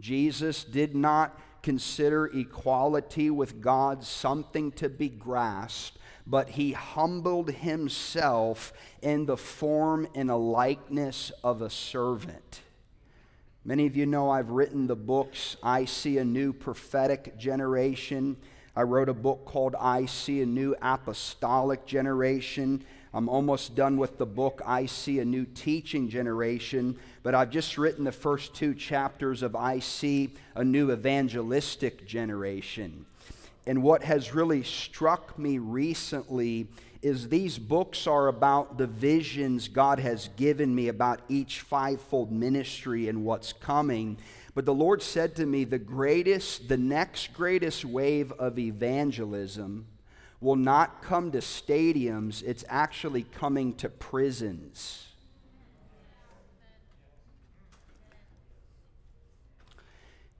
Jesus 0.00 0.64
did 0.64 0.96
not 0.96 1.38
consider 1.66 2.26
equality 2.26 3.28
with 3.28 3.60
God 3.60 4.04
something 4.04 4.70
to 4.70 4.88
be 4.88 5.08
grasped, 5.08 5.98
but 6.24 6.50
he 6.50 6.70
humbled 6.70 7.50
himself 7.50 8.72
in 9.02 9.26
the 9.26 9.36
form 9.36 10.06
and 10.14 10.30
a 10.30 10.36
likeness 10.36 11.32
of 11.42 11.62
a 11.62 11.68
servant. 11.68 12.60
Many 13.64 13.84
of 13.84 13.96
you 13.96 14.06
know 14.06 14.30
I've 14.30 14.50
written 14.50 14.86
the 14.86 14.94
books 14.94 15.56
I 15.60 15.86
See 15.86 16.18
a 16.18 16.24
New 16.24 16.52
Prophetic 16.52 17.36
Generation. 17.36 18.36
I 18.76 18.82
wrote 18.82 19.08
a 19.08 19.14
book 19.14 19.44
called 19.44 19.74
I 19.74 20.06
See 20.06 20.42
a 20.42 20.46
New 20.46 20.76
Apostolic 20.80 21.84
Generation. 21.84 22.84
I'm 23.16 23.30
almost 23.30 23.74
done 23.74 23.96
with 23.96 24.18
the 24.18 24.26
book, 24.26 24.60
I 24.66 24.84
See 24.84 25.20
a 25.20 25.24
New 25.24 25.46
Teaching 25.46 26.10
Generation, 26.10 26.98
but 27.22 27.34
I've 27.34 27.48
just 27.48 27.78
written 27.78 28.04
the 28.04 28.12
first 28.12 28.54
two 28.54 28.74
chapters 28.74 29.42
of 29.42 29.56
I 29.56 29.78
See 29.78 30.34
a 30.54 30.62
New 30.62 30.92
Evangelistic 30.92 32.06
Generation. 32.06 33.06
And 33.66 33.82
what 33.82 34.02
has 34.02 34.34
really 34.34 34.62
struck 34.62 35.38
me 35.38 35.56
recently 35.56 36.68
is 37.00 37.30
these 37.30 37.58
books 37.58 38.06
are 38.06 38.28
about 38.28 38.76
the 38.76 38.86
visions 38.86 39.68
God 39.68 39.98
has 39.98 40.28
given 40.36 40.74
me 40.74 40.88
about 40.88 41.20
each 41.30 41.62
fivefold 41.62 42.30
ministry 42.30 43.08
and 43.08 43.24
what's 43.24 43.54
coming. 43.54 44.18
But 44.54 44.66
the 44.66 44.74
Lord 44.74 45.00
said 45.00 45.36
to 45.36 45.46
me, 45.46 45.64
the 45.64 45.78
greatest, 45.78 46.68
the 46.68 46.76
next 46.76 47.32
greatest 47.32 47.82
wave 47.82 48.30
of 48.32 48.58
evangelism 48.58 49.86
will 50.40 50.56
not 50.56 51.02
come 51.02 51.30
to 51.32 51.38
stadiums, 51.38 52.42
it's 52.42 52.64
actually 52.68 53.22
coming 53.22 53.74
to 53.74 53.88
prisons. 53.88 55.06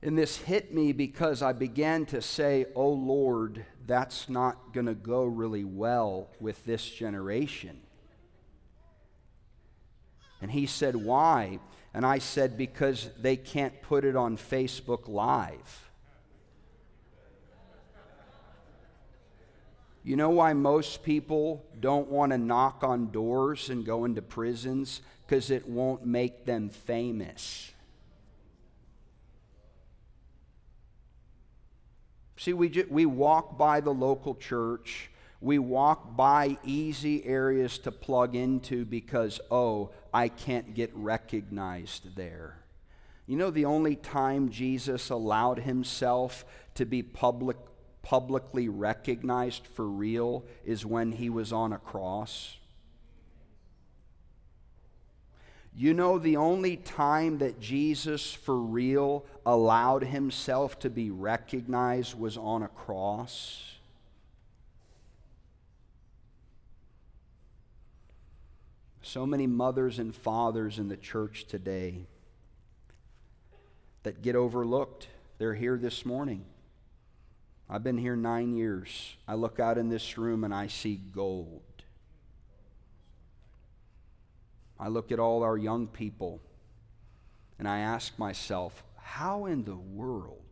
And 0.02 0.16
this 0.16 0.36
hit 0.36 0.72
me 0.72 0.92
because 0.92 1.42
I 1.42 1.52
began 1.52 2.06
to 2.06 2.22
say, 2.22 2.66
Oh 2.76 2.90
Lord, 2.90 3.64
that's 3.86 4.28
not 4.28 4.72
going 4.72 4.86
to 4.86 4.94
go 4.94 5.24
really 5.24 5.64
well 5.64 6.28
with 6.38 6.64
this 6.64 6.88
generation. 6.88 7.80
And 10.40 10.50
he 10.50 10.66
said, 10.66 10.94
Why? 10.94 11.58
And 11.94 12.04
I 12.04 12.18
said, 12.18 12.56
Because 12.58 13.10
they 13.18 13.36
can't 13.36 13.80
put 13.82 14.04
it 14.04 14.14
on 14.14 14.36
Facebook 14.36 15.08
Live. 15.08 15.85
You 20.06 20.14
know 20.14 20.30
why 20.30 20.52
most 20.52 21.02
people 21.02 21.66
don't 21.80 22.08
want 22.08 22.30
to 22.30 22.38
knock 22.38 22.84
on 22.84 23.10
doors 23.10 23.70
and 23.70 23.84
go 23.84 24.04
into 24.04 24.22
prisons? 24.22 25.00
Because 25.26 25.50
it 25.50 25.68
won't 25.68 26.06
make 26.06 26.44
them 26.44 26.68
famous. 26.68 27.72
See, 32.36 32.52
we, 32.52 32.68
ju- 32.68 32.86
we 32.88 33.04
walk 33.04 33.58
by 33.58 33.80
the 33.80 33.92
local 33.92 34.36
church. 34.36 35.10
We 35.40 35.58
walk 35.58 36.16
by 36.16 36.56
easy 36.62 37.24
areas 37.24 37.76
to 37.78 37.90
plug 37.90 38.36
into 38.36 38.84
because, 38.84 39.40
oh, 39.50 39.90
I 40.14 40.28
can't 40.28 40.72
get 40.72 40.92
recognized 40.94 42.14
there. 42.14 42.58
You 43.26 43.36
know, 43.36 43.50
the 43.50 43.64
only 43.64 43.96
time 43.96 44.50
Jesus 44.50 45.10
allowed 45.10 45.58
himself 45.58 46.44
to 46.76 46.84
be 46.84 47.02
public, 47.02 47.56
publicly 48.06 48.68
recognized 48.68 49.66
for 49.66 49.84
real 49.84 50.44
is 50.64 50.86
when 50.86 51.10
he 51.10 51.28
was 51.28 51.52
on 51.52 51.72
a 51.72 51.78
cross. 51.78 52.56
You 55.74 55.92
know, 55.92 56.16
the 56.16 56.36
only 56.36 56.76
time 56.76 57.38
that 57.38 57.58
Jesus 57.58 58.32
for 58.32 58.56
real 58.56 59.26
allowed 59.44 60.04
himself 60.04 60.78
to 60.78 60.88
be 60.88 61.10
recognized 61.10 62.16
was 62.16 62.36
on 62.36 62.62
a 62.62 62.68
cross. 62.68 63.74
So 69.02 69.26
many 69.26 69.48
mothers 69.48 69.98
and 69.98 70.14
fathers 70.14 70.78
in 70.78 70.86
the 70.86 70.96
church 70.96 71.46
today 71.48 72.06
that 74.04 74.22
get 74.22 74.36
overlooked. 74.36 75.08
They're 75.38 75.54
here 75.54 75.76
this 75.76 76.06
morning. 76.06 76.44
I've 77.68 77.82
been 77.82 77.98
here 77.98 78.16
nine 78.16 78.54
years. 78.54 79.16
I 79.26 79.34
look 79.34 79.58
out 79.58 79.76
in 79.78 79.88
this 79.88 80.16
room 80.16 80.44
and 80.44 80.54
I 80.54 80.68
see 80.68 80.96
gold. 80.96 81.62
I 84.78 84.88
look 84.88 85.10
at 85.10 85.18
all 85.18 85.42
our 85.42 85.56
young 85.56 85.86
people 85.88 86.40
and 87.58 87.66
I 87.66 87.80
ask 87.80 88.18
myself, 88.18 88.84
how 88.96 89.46
in 89.46 89.64
the 89.64 89.76
world 89.76 90.42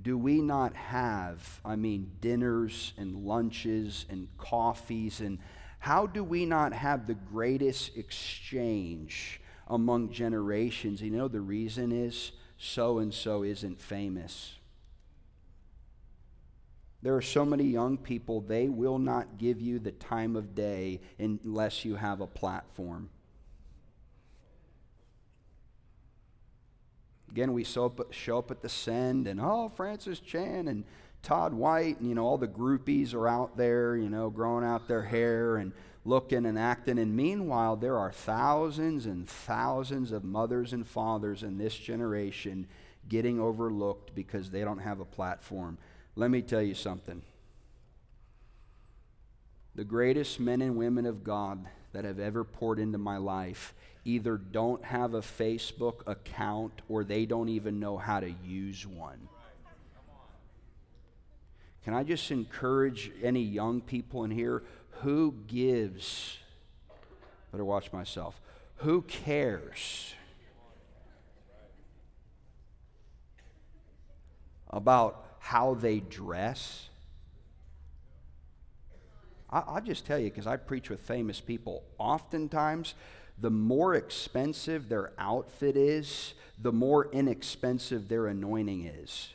do 0.00 0.16
we 0.16 0.40
not 0.40 0.74
have, 0.74 1.60
I 1.64 1.76
mean, 1.76 2.12
dinners 2.20 2.92
and 2.96 3.24
lunches 3.26 4.06
and 4.08 4.28
coffees, 4.38 5.20
and 5.20 5.38
how 5.80 6.06
do 6.06 6.22
we 6.22 6.46
not 6.46 6.72
have 6.72 7.06
the 7.06 7.14
greatest 7.14 7.96
exchange 7.96 9.40
among 9.66 10.12
generations? 10.12 11.02
You 11.02 11.10
know, 11.10 11.28
the 11.28 11.40
reason 11.40 11.90
is 11.90 12.32
so 12.58 12.98
and 12.98 13.14
so 13.14 13.44
isn't 13.44 13.80
famous. 13.80 14.56
There 17.00 17.14
are 17.14 17.22
so 17.22 17.44
many 17.44 17.64
young 17.64 17.96
people, 17.96 18.40
they 18.40 18.68
will 18.68 18.98
not 18.98 19.38
give 19.38 19.60
you 19.60 19.78
the 19.78 19.92
time 19.92 20.34
of 20.34 20.56
day 20.56 21.00
unless 21.18 21.84
you 21.84 21.94
have 21.94 22.20
a 22.20 22.26
platform. 22.26 23.10
Again, 27.30 27.52
we 27.52 27.62
show 27.62 27.86
up, 27.86 28.12
show 28.12 28.38
up 28.38 28.50
at 28.50 28.62
the 28.62 28.68
Send, 28.68 29.28
and 29.28 29.40
oh, 29.40 29.68
Francis 29.68 30.18
Chan 30.18 30.66
and 30.66 30.82
Todd 31.22 31.52
White, 31.52 32.00
and 32.00 32.08
you 32.08 32.14
know, 32.14 32.24
all 32.24 32.38
the 32.38 32.48
groupies 32.48 33.14
are 33.14 33.28
out 33.28 33.56
there, 33.56 33.96
you 33.96 34.08
know, 34.08 34.30
growing 34.30 34.64
out 34.64 34.88
their 34.88 35.02
hair 35.02 35.58
and 35.58 35.72
looking 36.08 36.46
and 36.46 36.58
acting. 36.58 36.98
And 36.98 37.14
meanwhile, 37.14 37.76
there 37.76 37.98
are 37.98 38.12
thousands 38.12 39.06
and 39.06 39.28
thousands 39.28 40.12
of 40.12 40.24
mothers 40.24 40.72
and 40.72 40.86
fathers 40.86 41.42
in 41.42 41.58
this 41.58 41.76
generation 41.76 42.66
getting 43.08 43.40
overlooked 43.40 44.14
because 44.14 44.50
they 44.50 44.62
don't 44.62 44.78
have 44.78 45.00
a 45.00 45.04
platform. 45.04 45.78
Let 46.16 46.30
me 46.30 46.42
tell 46.42 46.62
you 46.62 46.74
something. 46.74 47.22
The 49.74 49.84
greatest 49.84 50.40
men 50.40 50.60
and 50.60 50.76
women 50.76 51.06
of 51.06 51.22
God 51.22 51.66
that 51.92 52.04
have 52.04 52.18
ever 52.18 52.42
poured 52.42 52.78
into 52.78 52.98
my 52.98 53.16
life 53.16 53.74
either 54.04 54.36
don't 54.36 54.84
have 54.84 55.14
a 55.14 55.20
Facebook 55.20 56.00
account 56.06 56.72
or 56.88 57.04
they 57.04 57.26
don't 57.26 57.48
even 57.48 57.78
know 57.78 57.96
how 57.96 58.20
to 58.20 58.34
use 58.44 58.86
one. 58.86 59.28
Can 61.84 61.94
I 61.94 62.02
just 62.02 62.30
encourage 62.30 63.10
any 63.22 63.42
young 63.42 63.80
people 63.80 64.24
in 64.24 64.30
here 64.30 64.62
who 65.02 65.34
gives? 65.46 66.38
Better 67.52 67.64
watch 67.64 67.92
myself. 67.92 68.40
Who 68.78 69.02
cares 69.02 70.14
about 74.70 75.24
how 75.38 75.74
they 75.74 76.00
dress? 76.00 76.88
I, 79.50 79.74
will 79.74 79.80
just 79.80 80.04
tell 80.04 80.18
you, 80.18 80.30
because 80.30 80.46
I 80.46 80.56
preach 80.56 80.90
with 80.90 81.00
famous 81.00 81.40
people, 81.40 81.82
oftentimes 81.96 82.94
the 83.40 83.50
more 83.50 83.94
expensive 83.94 84.88
their 84.88 85.12
outfit 85.18 85.76
is, 85.76 86.34
the 86.60 86.72
more 86.72 87.08
inexpensive 87.12 88.08
their 88.08 88.26
anointing 88.26 88.84
is. 88.84 89.30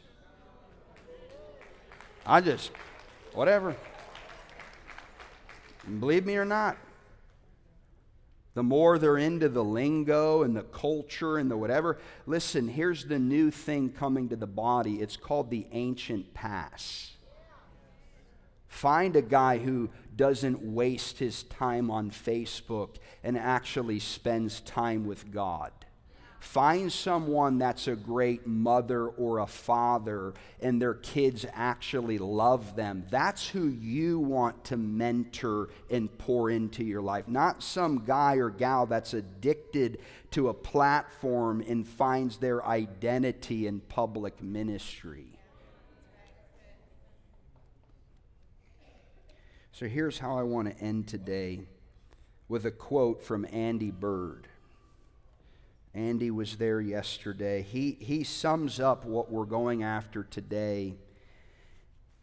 I 2.26 2.42
just, 2.42 2.72
whatever. 3.34 3.76
Believe 6.00 6.26
me 6.26 6.38
or 6.38 6.46
not, 6.46 6.78
the 8.54 8.64
more 8.64 9.00
they're 9.00 9.18
into 9.18 9.50
the 9.50 9.64
lingo 9.64 10.44
and 10.44 10.56
the 10.56 10.64
culture 10.64 11.38
and 11.38 11.50
the 11.50 11.58
whatever. 11.58 11.98
Listen, 12.26 12.68
here's 12.68 13.06
the 13.06 13.20
new 13.20 13.50
thing 13.50 13.90
coming 13.90 14.30
to 14.30 14.36
the 14.36 14.48
body 14.48 15.02
it's 15.02 15.18
called 15.18 15.50
the 15.50 15.66
ancient 15.72 16.34
pass. 16.34 17.12
Find 18.68 19.16
a 19.16 19.22
guy 19.22 19.60
who 19.60 19.90
doesn't 20.16 20.62
waste 20.62 21.20
his 21.20 21.44
time 21.44 21.92
on 21.92 22.12
Facebook 22.12 22.96
and 23.24 23.38
actually 23.38 24.00
spends 24.00 24.62
time 24.62 25.06
with 25.06 25.32
God. 25.32 25.72
Find 26.44 26.92
someone 26.92 27.58
that's 27.58 27.88
a 27.88 27.96
great 27.96 28.46
mother 28.46 29.08
or 29.08 29.40
a 29.40 29.48
father 29.48 30.34
and 30.62 30.80
their 30.80 30.94
kids 30.94 31.46
actually 31.54 32.18
love 32.18 32.76
them. 32.76 33.06
That's 33.10 33.48
who 33.48 33.70
you 33.70 34.20
want 34.20 34.66
to 34.66 34.78
mentor 34.78 35.70
and 35.90 36.16
pour 36.18 36.52
into 36.52 36.84
your 36.84 37.02
life. 37.02 37.30
Not 37.30 37.64
some 37.64 38.04
guy 38.06 38.36
or 38.36 38.50
gal 38.50 38.86
that's 38.86 39.14
addicted 39.14 40.00
to 40.32 40.50
a 40.50 40.54
platform 40.54 41.64
and 41.66 41.88
finds 41.88 42.38
their 42.38 42.64
identity 42.68 43.66
in 43.66 43.80
public 43.80 44.44
ministry. 44.44 45.40
So 49.72 49.88
here's 49.88 50.20
how 50.20 50.38
I 50.38 50.44
want 50.44 50.68
to 50.68 50.84
end 50.84 51.08
today 51.08 51.62
with 52.50 52.66
a 52.66 52.72
quote 52.72 53.24
from 53.24 53.48
Andy 53.52 53.92
Byrd. 53.92 54.50
Andy 55.96 56.32
was 56.32 56.56
there 56.56 56.82
yesterday. 56.82 57.62
He, 57.62 57.98
he 58.00 58.24
sums 58.24 58.80
up 58.80 59.06
what 59.06 59.32
we're 59.32 59.46
going 59.46 59.84
after 59.84 60.24
today. 60.24 60.96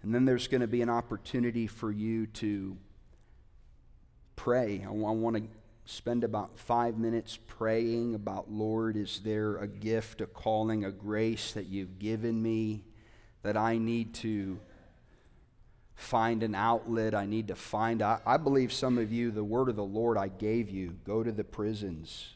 And 0.03 0.13
then 0.15 0.25
there's 0.25 0.49
going 0.49 0.63
to 0.63 0.67
be 0.67 0.83
an 0.83 0.91
opportunity 0.91 1.69
for 1.69 1.93
you 1.93 2.27
to 2.27 2.77
pray. 4.35 4.85
I, 4.85 4.89
I 4.89 4.93
want 4.93 5.37
to 5.37 5.43
spend 5.85 6.25
about 6.25 6.59
five 6.59 6.99
minutes 6.99 7.39
praying 7.47 8.17
about, 8.17 8.51
Lord, 8.51 8.97
is 8.97 9.21
there 9.23 9.57
a 9.59 9.69
gift, 9.69 10.21
a 10.21 10.27
calling, 10.27 10.85
a 10.85 10.91
grace 10.91 11.53
that 11.53 11.67
you've 11.67 12.01
given 12.01 12.43
me 12.43 12.83
that 13.43 13.57
I 13.57 13.79
need 13.79 14.15
to 14.15 14.59
find 15.95 16.43
an 16.43 16.57
outlet? 16.57 17.15
I 17.15 17.27
need 17.27 17.49
to 17.49 17.55
find. 17.55 18.03
I, 18.03 18.19
I 18.27 18.37
believe 18.37 18.73
some 18.73 18.99
of 18.99 19.13
you, 19.13 19.31
the 19.31 19.45
word 19.45 19.69
of 19.69 19.77
the 19.77 19.85
Lord 19.85 20.19
I 20.19 20.27
gave 20.27 20.71
you, 20.71 20.97
go 21.05 21.23
to 21.23 21.31
the 21.31 21.45
prisons 21.45 22.35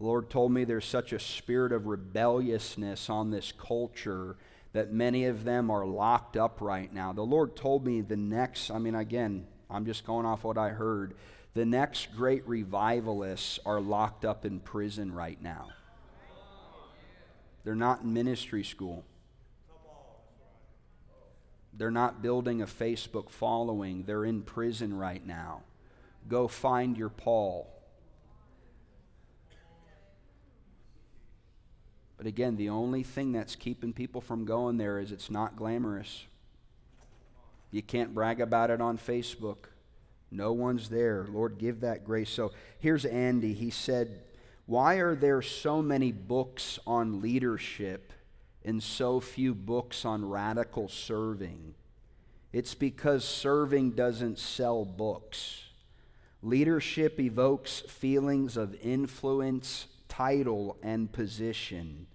Lord 0.00 0.28
told 0.30 0.52
me 0.52 0.64
there's 0.64 0.84
such 0.84 1.12
a 1.12 1.18
spirit 1.18 1.72
of 1.72 1.86
rebelliousness 1.86 3.08
on 3.08 3.30
this 3.30 3.52
culture 3.52 4.36
that 4.72 4.92
many 4.92 5.26
of 5.26 5.44
them 5.44 5.70
are 5.70 5.86
locked 5.86 6.36
up 6.36 6.60
right 6.60 6.92
now. 6.92 7.12
The 7.12 7.22
Lord 7.22 7.54
told 7.54 7.86
me 7.86 8.00
the 8.00 8.16
next, 8.16 8.70
I 8.70 8.78
mean, 8.78 8.96
again, 8.96 9.46
I'm 9.70 9.86
just 9.86 10.04
going 10.04 10.26
off 10.26 10.42
what 10.42 10.58
I 10.58 10.70
heard. 10.70 11.14
The 11.54 11.64
next 11.64 12.14
great 12.16 12.46
revivalists 12.48 13.60
are 13.64 13.80
locked 13.80 14.24
up 14.24 14.44
in 14.44 14.58
prison 14.58 15.12
right 15.12 15.40
now. 15.40 15.68
They're 17.62 17.76
not 17.76 18.02
in 18.02 18.12
ministry 18.12 18.64
school. 18.64 19.04
They're 21.72 21.90
not 21.90 22.20
building 22.22 22.60
a 22.60 22.66
Facebook 22.66 23.30
following. 23.30 24.04
They're 24.04 24.24
in 24.24 24.42
prison 24.42 24.96
right 24.96 25.24
now. 25.24 25.62
Go 26.28 26.48
find 26.48 26.96
your 26.96 27.08
Paul. 27.08 27.68
But 32.24 32.30
again, 32.30 32.56
the 32.56 32.70
only 32.70 33.02
thing 33.02 33.32
that's 33.32 33.54
keeping 33.54 33.92
people 33.92 34.22
from 34.22 34.46
going 34.46 34.78
there 34.78 34.98
is 34.98 35.12
it's 35.12 35.30
not 35.30 35.56
glamorous. 35.56 36.24
You 37.70 37.82
can't 37.82 38.14
brag 38.14 38.40
about 38.40 38.70
it 38.70 38.80
on 38.80 38.96
Facebook. 38.96 39.66
No 40.30 40.54
one's 40.54 40.88
there. 40.88 41.26
Lord, 41.28 41.58
give 41.58 41.80
that 41.80 42.02
grace. 42.02 42.30
So 42.30 42.52
here's 42.78 43.04
Andy. 43.04 43.52
He 43.52 43.68
said, 43.68 44.22
Why 44.64 44.94
are 44.94 45.14
there 45.14 45.42
so 45.42 45.82
many 45.82 46.12
books 46.12 46.78
on 46.86 47.20
leadership 47.20 48.10
and 48.64 48.82
so 48.82 49.20
few 49.20 49.54
books 49.54 50.06
on 50.06 50.26
radical 50.26 50.88
serving? 50.88 51.74
It's 52.54 52.72
because 52.72 53.26
serving 53.26 53.90
doesn't 53.90 54.38
sell 54.38 54.86
books. 54.86 55.64
Leadership 56.40 57.20
evokes 57.20 57.80
feelings 57.80 58.56
of 58.56 58.74
influence 58.82 59.88
title, 60.16 60.76
and 60.82 61.10
position. 61.10 62.06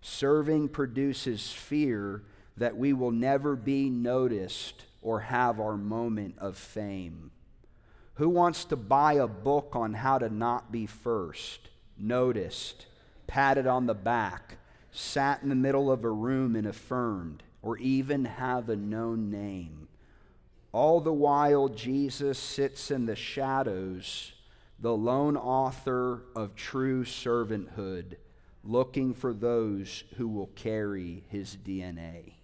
Serving 0.00 0.68
produces 0.68 1.52
fear 1.52 2.22
that 2.56 2.76
we 2.76 2.92
will 2.92 3.10
never 3.10 3.56
be 3.56 3.88
noticed 3.90 4.84
or 5.02 5.20
have 5.20 5.60
our 5.60 5.76
moment 5.76 6.34
of 6.38 6.56
fame. 6.56 7.30
Who 8.14 8.28
wants 8.28 8.64
to 8.66 8.76
buy 8.76 9.14
a 9.14 9.28
book 9.28 9.76
on 9.76 9.94
how 9.94 10.18
to 10.18 10.28
not 10.28 10.72
be 10.72 10.86
first, 10.86 11.68
noticed, 11.96 12.86
patted 13.26 13.66
on 13.66 13.86
the 13.86 13.94
back, 13.94 14.58
sat 14.90 15.42
in 15.42 15.48
the 15.48 15.54
middle 15.54 15.90
of 15.90 16.04
a 16.04 16.10
room 16.10 16.56
and 16.56 16.66
affirmed, 16.66 17.44
or 17.62 17.78
even 17.78 18.24
have 18.24 18.68
a 18.68 18.76
known 18.76 19.30
name? 19.30 19.88
All 20.72 21.00
the 21.00 21.12
while, 21.12 21.68
Jesus 21.68 22.38
sits 22.38 22.90
in 22.90 23.06
the 23.06 23.16
shadows 23.16 24.32
the 24.80 24.96
lone 24.96 25.36
author 25.36 26.22
of 26.36 26.54
true 26.54 27.04
servanthood, 27.04 28.16
looking 28.64 29.14
for 29.14 29.32
those 29.32 30.04
who 30.16 30.28
will 30.28 30.48
carry 30.48 31.24
his 31.28 31.56
DNA. 31.56 32.34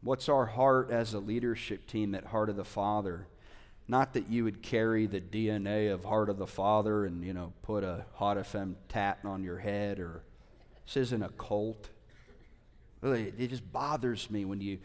What's 0.00 0.28
our 0.28 0.46
heart 0.46 0.90
as 0.90 1.12
a 1.14 1.18
leadership 1.18 1.86
team 1.86 2.14
at 2.14 2.24
Heart 2.24 2.50
of 2.50 2.56
the 2.56 2.64
Father? 2.64 3.26
Not 3.88 4.14
that 4.14 4.28
you 4.28 4.44
would 4.44 4.62
carry 4.62 5.06
the 5.06 5.20
DNA 5.20 5.92
of 5.92 6.04
Heart 6.04 6.28
of 6.28 6.38
the 6.38 6.46
Father 6.46 7.04
and, 7.04 7.24
you 7.24 7.32
know, 7.32 7.52
put 7.62 7.82
a 7.82 8.04
Hot 8.14 8.36
FM 8.36 8.76
tat 8.88 9.18
on 9.24 9.42
your 9.42 9.58
head 9.58 9.98
or 9.98 10.22
this 10.86 10.96
isn't 10.96 11.22
a 11.22 11.30
cult. 11.30 11.90
Really, 13.00 13.32
it 13.38 13.48
just 13.48 13.70
bothers 13.72 14.30
me 14.30 14.44
when 14.44 14.60
you 14.60 14.78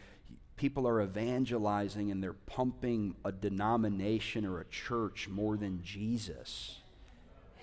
people 0.55 0.87
are 0.87 1.01
evangelizing 1.01 2.11
and 2.11 2.21
they're 2.21 2.33
pumping 2.33 3.15
a 3.25 3.31
denomination 3.31 4.45
or 4.45 4.59
a 4.59 4.65
church 4.65 5.27
more 5.27 5.57
than 5.57 5.81
Jesus. 5.83 6.82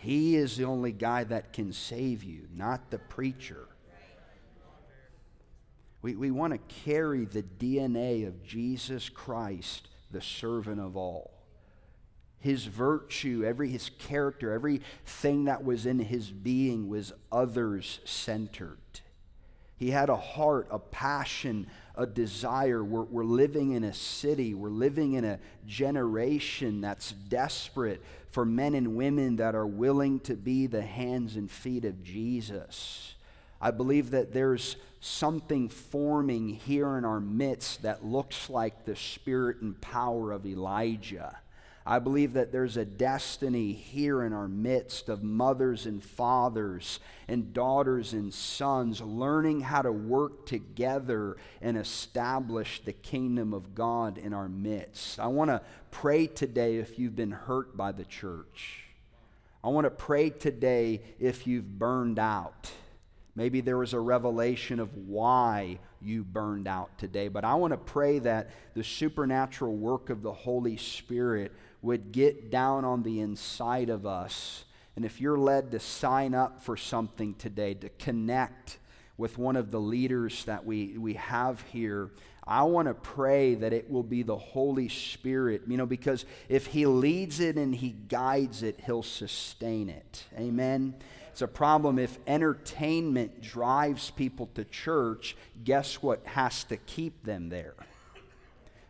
He 0.00 0.36
is 0.36 0.56
the 0.56 0.64
only 0.64 0.92
guy 0.92 1.24
that 1.24 1.52
can 1.52 1.72
save 1.74 2.24
you, 2.24 2.48
not 2.54 2.90
the 2.90 2.98
preacher. 2.98 3.68
We, 6.00 6.16
we 6.16 6.30
want 6.30 6.54
to 6.54 6.74
carry 6.84 7.26
the 7.26 7.42
DNA 7.42 8.26
of 8.26 8.42
Jesus 8.42 9.10
Christ, 9.10 9.88
the 10.10 10.22
servant 10.22 10.80
of 10.80 10.96
all. 10.96 11.32
His 12.38 12.64
virtue, 12.64 13.44
every 13.46 13.68
his 13.68 13.90
character, 13.98 14.52
everything 14.52 15.44
that 15.44 15.62
was 15.62 15.84
in 15.84 15.98
his 15.98 16.30
being 16.30 16.88
was 16.88 17.12
others 17.30 18.00
centered. 18.06 18.78
He 19.76 19.90
had 19.90 20.08
a 20.08 20.16
heart, 20.16 20.68
a 20.70 20.78
passion, 20.78 21.66
a 21.94 22.06
desire. 22.06 22.82
We're, 22.82 23.02
we're 23.02 23.24
living 23.24 23.72
in 23.72 23.84
a 23.84 23.92
city, 23.92 24.54
we're 24.54 24.70
living 24.70 25.12
in 25.12 25.24
a 25.26 25.38
generation 25.66 26.80
that's 26.80 27.12
desperate 27.12 28.02
for 28.30 28.44
men 28.44 28.74
and 28.74 28.96
women 28.96 29.36
that 29.36 29.54
are 29.54 29.66
willing 29.66 30.20
to 30.20 30.34
be 30.34 30.66
the 30.66 30.82
hands 30.82 31.36
and 31.36 31.50
feet 31.50 31.84
of 31.84 32.02
Jesus. 32.02 33.14
I 33.60 33.70
believe 33.70 34.10
that 34.12 34.32
there's 34.32 34.76
something 35.00 35.68
forming 35.68 36.48
here 36.48 36.96
in 36.96 37.04
our 37.04 37.20
midst 37.20 37.82
that 37.82 38.04
looks 38.04 38.48
like 38.48 38.84
the 38.84 38.96
spirit 38.96 39.60
and 39.60 39.78
power 39.80 40.32
of 40.32 40.46
Elijah. 40.46 41.38
I 41.86 41.98
believe 41.98 42.34
that 42.34 42.52
there's 42.52 42.76
a 42.76 42.84
destiny 42.84 43.72
here 43.72 44.22
in 44.22 44.32
our 44.32 44.48
midst 44.48 45.08
of 45.08 45.22
mothers 45.22 45.86
and 45.86 46.02
fathers 46.02 47.00
and 47.26 47.54
daughters 47.54 48.12
and 48.12 48.32
sons 48.34 49.00
learning 49.00 49.62
how 49.62 49.82
to 49.82 49.90
work 49.90 50.44
together 50.44 51.38
and 51.62 51.78
establish 51.78 52.82
the 52.84 52.92
kingdom 52.92 53.54
of 53.54 53.74
God 53.74 54.18
in 54.18 54.34
our 54.34 54.48
midst. 54.48 55.18
I 55.18 55.28
want 55.28 55.50
to 55.50 55.62
pray 55.90 56.26
today 56.26 56.76
if 56.76 56.98
you've 56.98 57.16
been 57.16 57.30
hurt 57.30 57.76
by 57.76 57.92
the 57.92 58.04
church. 58.04 58.84
I 59.64 59.68
want 59.68 59.84
to 59.86 59.90
pray 59.90 60.30
today 60.30 61.02
if 61.18 61.46
you've 61.46 61.78
burned 61.78 62.18
out. 62.18 62.70
Maybe 63.34 63.60
there 63.62 63.78
was 63.78 63.94
a 63.94 64.00
revelation 64.00 64.80
of 64.80 64.94
why 64.96 65.78
you 66.02 66.24
burned 66.24 66.66
out 66.66 66.98
today. 66.98 67.28
But 67.28 67.44
I 67.44 67.54
want 67.54 67.72
to 67.72 67.78
pray 67.78 68.18
that 68.20 68.50
the 68.74 68.84
supernatural 68.84 69.76
work 69.76 70.10
of 70.10 70.22
the 70.22 70.32
Holy 70.32 70.76
Spirit 70.76 71.52
would 71.82 72.12
get 72.12 72.50
down 72.50 72.84
on 72.84 73.02
the 73.02 73.20
inside 73.20 73.90
of 73.90 74.06
us. 74.06 74.64
And 74.96 75.04
if 75.04 75.20
you're 75.20 75.38
led 75.38 75.70
to 75.70 75.80
sign 75.80 76.34
up 76.34 76.62
for 76.62 76.76
something 76.76 77.34
today, 77.34 77.74
to 77.74 77.88
connect 77.90 78.78
with 79.16 79.38
one 79.38 79.56
of 79.56 79.70
the 79.70 79.80
leaders 79.80 80.44
that 80.44 80.64
we, 80.64 80.98
we 80.98 81.14
have 81.14 81.62
here, 81.72 82.10
I 82.46 82.62
want 82.64 82.88
to 82.88 82.94
pray 82.94 83.54
that 83.54 83.72
it 83.72 83.90
will 83.90 84.02
be 84.02 84.22
the 84.22 84.36
Holy 84.36 84.88
Spirit, 84.88 85.62
you 85.68 85.76
know, 85.76 85.86
because 85.86 86.24
if 86.48 86.66
He 86.66 86.86
leads 86.86 87.38
it 87.38 87.56
and 87.56 87.74
He 87.74 87.90
guides 87.90 88.62
it, 88.62 88.80
He'll 88.84 89.02
sustain 89.02 89.88
it. 89.88 90.24
Amen. 90.36 90.94
It's 91.30 91.42
a 91.42 91.48
problem 91.48 91.98
if 91.98 92.18
entertainment 92.26 93.40
drives 93.40 94.10
people 94.10 94.50
to 94.54 94.64
church, 94.64 95.36
guess 95.62 96.02
what 96.02 96.26
has 96.26 96.64
to 96.64 96.76
keep 96.76 97.24
them 97.24 97.48
there? 97.50 97.74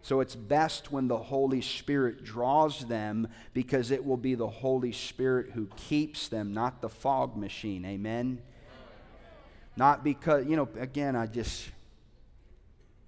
So 0.02 0.20
it's 0.20 0.34
best 0.34 0.90
when 0.90 1.08
the 1.08 1.18
Holy 1.18 1.60
Spirit 1.60 2.24
draws 2.24 2.86
them 2.86 3.28
because 3.52 3.90
it 3.90 4.04
will 4.04 4.16
be 4.16 4.34
the 4.34 4.48
Holy 4.48 4.92
Spirit 4.92 5.50
who 5.50 5.66
keeps 5.76 6.28
them, 6.28 6.54
not 6.54 6.80
the 6.80 6.88
fog 6.88 7.36
machine. 7.36 7.84
Amen? 7.84 8.40
Not 9.76 10.02
because, 10.02 10.46
you 10.46 10.56
know, 10.56 10.68
again, 10.78 11.16
I 11.16 11.26
just, 11.26 11.68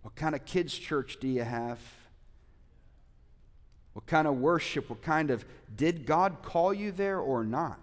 what 0.02 0.14
kind 0.14 0.34
of 0.34 0.44
kids' 0.44 0.76
church 0.76 1.18
do 1.18 1.28
you 1.28 1.42
have? 1.42 1.80
What 3.94 4.06
kind 4.06 4.26
of 4.26 4.38
worship? 4.38 4.90
What 4.90 5.02
kind 5.02 5.30
of, 5.30 5.44
did 5.74 6.06
God 6.06 6.36
call 6.42 6.72
you 6.72 6.92
there 6.92 7.20
or 7.20 7.44
not? 7.44 7.78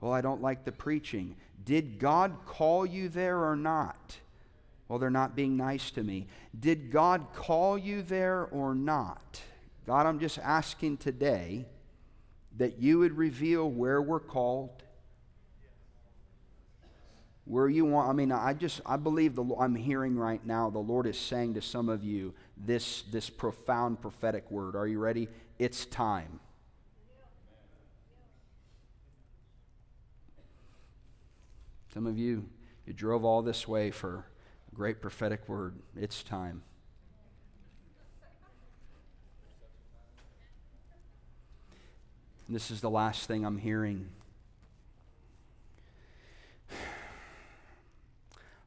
Well, 0.00 0.12
I 0.12 0.20
don't 0.20 0.42
like 0.42 0.64
the 0.64 0.72
preaching. 0.72 1.36
Did 1.64 1.98
God 1.98 2.36
call 2.46 2.86
you 2.86 3.08
there 3.08 3.44
or 3.44 3.56
not? 3.56 4.18
Well, 4.88 4.98
they're 4.98 5.10
not 5.10 5.34
being 5.34 5.56
nice 5.56 5.90
to 5.92 6.02
me. 6.02 6.28
Did 6.58 6.90
God 6.90 7.26
call 7.34 7.76
you 7.76 8.02
there 8.02 8.44
or 8.44 8.74
not? 8.74 9.40
God, 9.86 10.06
I'm 10.06 10.20
just 10.20 10.38
asking 10.38 10.98
today 10.98 11.66
that 12.56 12.78
you 12.78 13.00
would 13.00 13.16
reveal 13.16 13.68
where 13.68 14.00
we're 14.00 14.20
called, 14.20 14.82
where 17.44 17.68
you 17.68 17.84
want. 17.84 18.08
I 18.08 18.12
mean, 18.12 18.32
I 18.32 18.54
just, 18.54 18.80
I 18.86 18.96
believe 18.96 19.34
the, 19.34 19.44
I'm 19.58 19.74
hearing 19.74 20.16
right 20.16 20.44
now 20.44 20.70
the 20.70 20.78
Lord 20.78 21.06
is 21.06 21.18
saying 21.18 21.54
to 21.54 21.62
some 21.62 21.88
of 21.88 22.04
you 22.04 22.32
this, 22.56 23.02
this 23.10 23.28
profound 23.28 24.00
prophetic 24.00 24.50
word. 24.50 24.76
Are 24.76 24.86
you 24.86 24.98
ready? 25.00 25.28
It's 25.58 25.84
time. 25.84 26.40
Some 31.92 32.06
of 32.06 32.18
you, 32.18 32.48
you 32.86 32.92
drove 32.92 33.24
all 33.24 33.42
this 33.42 33.66
way 33.66 33.90
for 33.90 34.26
great 34.76 35.00
prophetic 35.00 35.48
word. 35.48 35.74
It's 35.96 36.22
time. 36.22 36.62
And 42.46 42.54
this 42.54 42.70
is 42.70 42.82
the 42.82 42.90
last 42.90 43.26
thing 43.26 43.46
I'm 43.46 43.56
hearing. 43.56 44.10
I 46.70 46.74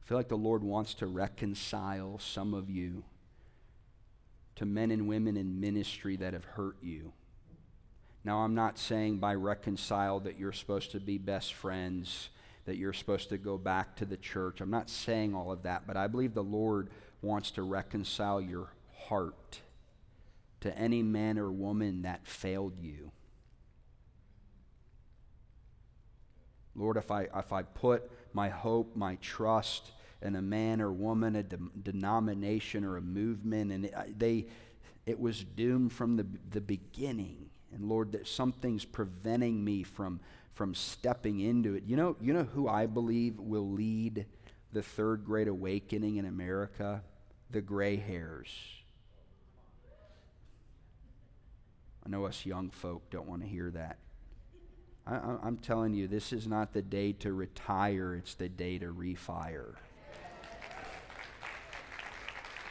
feel 0.02 0.16
like 0.16 0.26
the 0.26 0.36
Lord 0.36 0.64
wants 0.64 0.94
to 0.94 1.06
reconcile 1.06 2.18
some 2.18 2.54
of 2.54 2.68
you 2.68 3.04
to 4.56 4.66
men 4.66 4.90
and 4.90 5.06
women 5.06 5.36
in 5.36 5.60
ministry 5.60 6.16
that 6.16 6.32
have 6.32 6.44
hurt 6.44 6.76
you. 6.82 7.12
Now, 8.24 8.38
I'm 8.38 8.56
not 8.56 8.78
saying 8.78 9.18
by 9.18 9.36
reconcile 9.36 10.18
that 10.20 10.40
you're 10.40 10.50
supposed 10.50 10.90
to 10.90 10.98
be 10.98 11.18
best 11.18 11.54
friends 11.54 12.30
that 12.70 12.76
you're 12.76 12.92
supposed 12.92 13.30
to 13.30 13.36
go 13.36 13.58
back 13.58 13.96
to 13.96 14.04
the 14.04 14.16
church. 14.16 14.60
I'm 14.60 14.70
not 14.70 14.88
saying 14.88 15.34
all 15.34 15.50
of 15.50 15.64
that, 15.64 15.88
but 15.88 15.96
I 15.96 16.06
believe 16.06 16.34
the 16.34 16.40
Lord 16.44 16.90
wants 17.20 17.50
to 17.52 17.62
reconcile 17.62 18.40
your 18.40 18.72
heart 19.08 19.58
to 20.60 20.78
any 20.78 21.02
man 21.02 21.36
or 21.36 21.50
woman 21.50 22.02
that 22.02 22.28
failed 22.28 22.78
you. 22.80 23.10
Lord, 26.76 26.96
if 26.96 27.10
I, 27.10 27.26
if 27.34 27.52
I 27.52 27.62
put 27.62 28.08
my 28.32 28.50
hope, 28.50 28.94
my 28.94 29.16
trust 29.16 29.90
in 30.22 30.36
a 30.36 30.42
man 30.42 30.80
or 30.80 30.92
woman, 30.92 31.34
a 31.34 31.42
de- 31.42 31.58
denomination 31.82 32.84
or 32.84 32.98
a 32.98 33.02
movement, 33.02 33.72
and 33.72 33.86
it, 33.86 34.16
they, 34.16 34.46
it 35.06 35.18
was 35.18 35.42
doomed 35.42 35.92
from 35.92 36.16
the, 36.16 36.26
the 36.50 36.60
beginning. 36.60 37.50
And 37.72 37.88
Lord, 37.88 38.12
that 38.12 38.28
something's 38.28 38.84
preventing 38.84 39.64
me 39.64 39.82
from 39.82 40.20
from 40.54 40.74
stepping 40.74 41.40
into 41.40 41.74
it. 41.74 41.84
You 41.86 41.96
know, 41.96 42.16
you 42.20 42.32
know 42.32 42.44
who 42.44 42.68
I 42.68 42.86
believe 42.86 43.38
will 43.38 43.70
lead 43.70 44.26
the 44.72 44.82
third 44.82 45.24
great 45.24 45.48
awakening 45.48 46.16
in 46.16 46.26
America? 46.26 47.02
The 47.50 47.60
gray 47.60 47.96
hairs. 47.96 48.48
I 52.04 52.08
know 52.08 52.24
us 52.24 52.46
young 52.46 52.70
folk 52.70 53.10
don't 53.10 53.28
want 53.28 53.42
to 53.42 53.48
hear 53.48 53.70
that. 53.70 53.98
I, 55.06 55.46
am 55.46 55.56
telling 55.56 55.94
you, 55.94 56.06
this 56.06 56.32
is 56.32 56.46
not 56.46 56.72
the 56.72 56.82
day 56.82 57.12
to 57.14 57.32
retire, 57.32 58.14
it's 58.14 58.34
the 58.34 58.48
day 58.48 58.78
to 58.78 58.92
refire. 58.92 59.74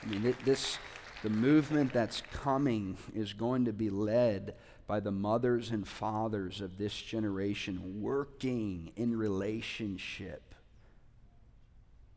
I 0.02 0.06
mean, 0.06 0.26
it, 0.26 0.46
this, 0.46 0.78
the 1.24 1.30
movement 1.30 1.92
that's 1.92 2.22
coming 2.32 2.98
is 3.14 3.34
going 3.34 3.66
to 3.66 3.74
be 3.74 3.90
led 3.90 4.56
by 4.90 5.00
the 5.00 5.12
mothers 5.12 5.70
and 5.70 5.88
fathers 5.88 6.62
of 6.62 6.80
this 6.80 7.00
generation 7.00 8.02
working 8.02 8.92
in 8.96 9.16
relationship. 9.16 10.56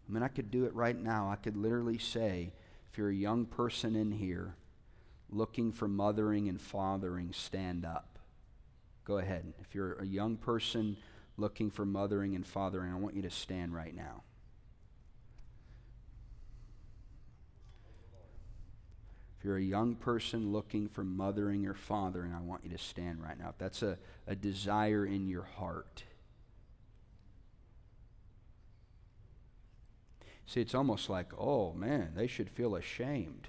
I 0.08 0.12
mean, 0.12 0.22
I 0.22 0.28
could 0.28 0.50
do 0.50 0.64
it 0.64 0.74
right 0.74 0.98
now. 0.98 1.30
I 1.30 1.36
could 1.36 1.54
literally 1.54 1.98
say, 1.98 2.54
if 2.90 2.96
you're 2.96 3.10
a 3.10 3.14
young 3.14 3.44
person 3.44 3.94
in 3.94 4.10
here 4.10 4.54
looking 5.28 5.70
for 5.70 5.86
mothering 5.86 6.48
and 6.48 6.58
fathering, 6.58 7.34
stand 7.34 7.84
up. 7.84 8.18
Go 9.04 9.18
ahead. 9.18 9.52
If 9.60 9.74
you're 9.74 9.96
a 9.96 10.06
young 10.06 10.38
person 10.38 10.96
looking 11.36 11.70
for 11.70 11.84
mothering 11.84 12.34
and 12.34 12.46
fathering, 12.46 12.90
I 12.90 12.96
want 12.96 13.14
you 13.14 13.22
to 13.22 13.30
stand 13.30 13.74
right 13.74 13.94
now. 13.94 14.22
You're 19.42 19.56
a 19.56 19.62
young 19.62 19.96
person 19.96 20.52
looking 20.52 20.88
for 20.88 21.02
mothering 21.02 21.66
or 21.66 21.74
fathering, 21.74 22.32
I 22.32 22.40
want 22.40 22.64
you 22.64 22.70
to 22.70 22.78
stand 22.78 23.22
right 23.22 23.38
now. 23.38 23.48
If 23.50 23.58
that's 23.58 23.82
a, 23.82 23.98
a 24.26 24.36
desire 24.36 25.04
in 25.04 25.28
your 25.28 25.42
heart. 25.42 26.04
See, 30.46 30.60
it's 30.60 30.74
almost 30.74 31.08
like, 31.08 31.32
oh 31.38 31.72
man, 31.72 32.12
they 32.14 32.26
should 32.26 32.50
feel 32.50 32.76
ashamed. 32.76 33.48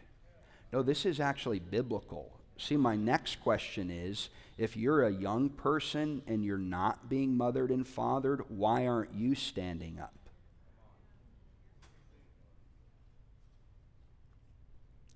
No, 0.71 0.81
this 0.81 1.05
is 1.05 1.19
actually 1.19 1.59
biblical. 1.59 2.39
See, 2.57 2.77
my 2.77 2.95
next 2.95 3.41
question 3.41 3.91
is 3.91 4.29
if 4.57 4.77
you're 4.77 5.05
a 5.05 5.11
young 5.11 5.49
person 5.49 6.21
and 6.27 6.43
you're 6.45 6.57
not 6.57 7.09
being 7.09 7.35
mothered 7.35 7.71
and 7.71 7.87
fathered, 7.87 8.43
why 8.47 8.87
aren't 8.87 9.13
you 9.13 9.35
standing 9.35 9.99
up? 9.99 10.22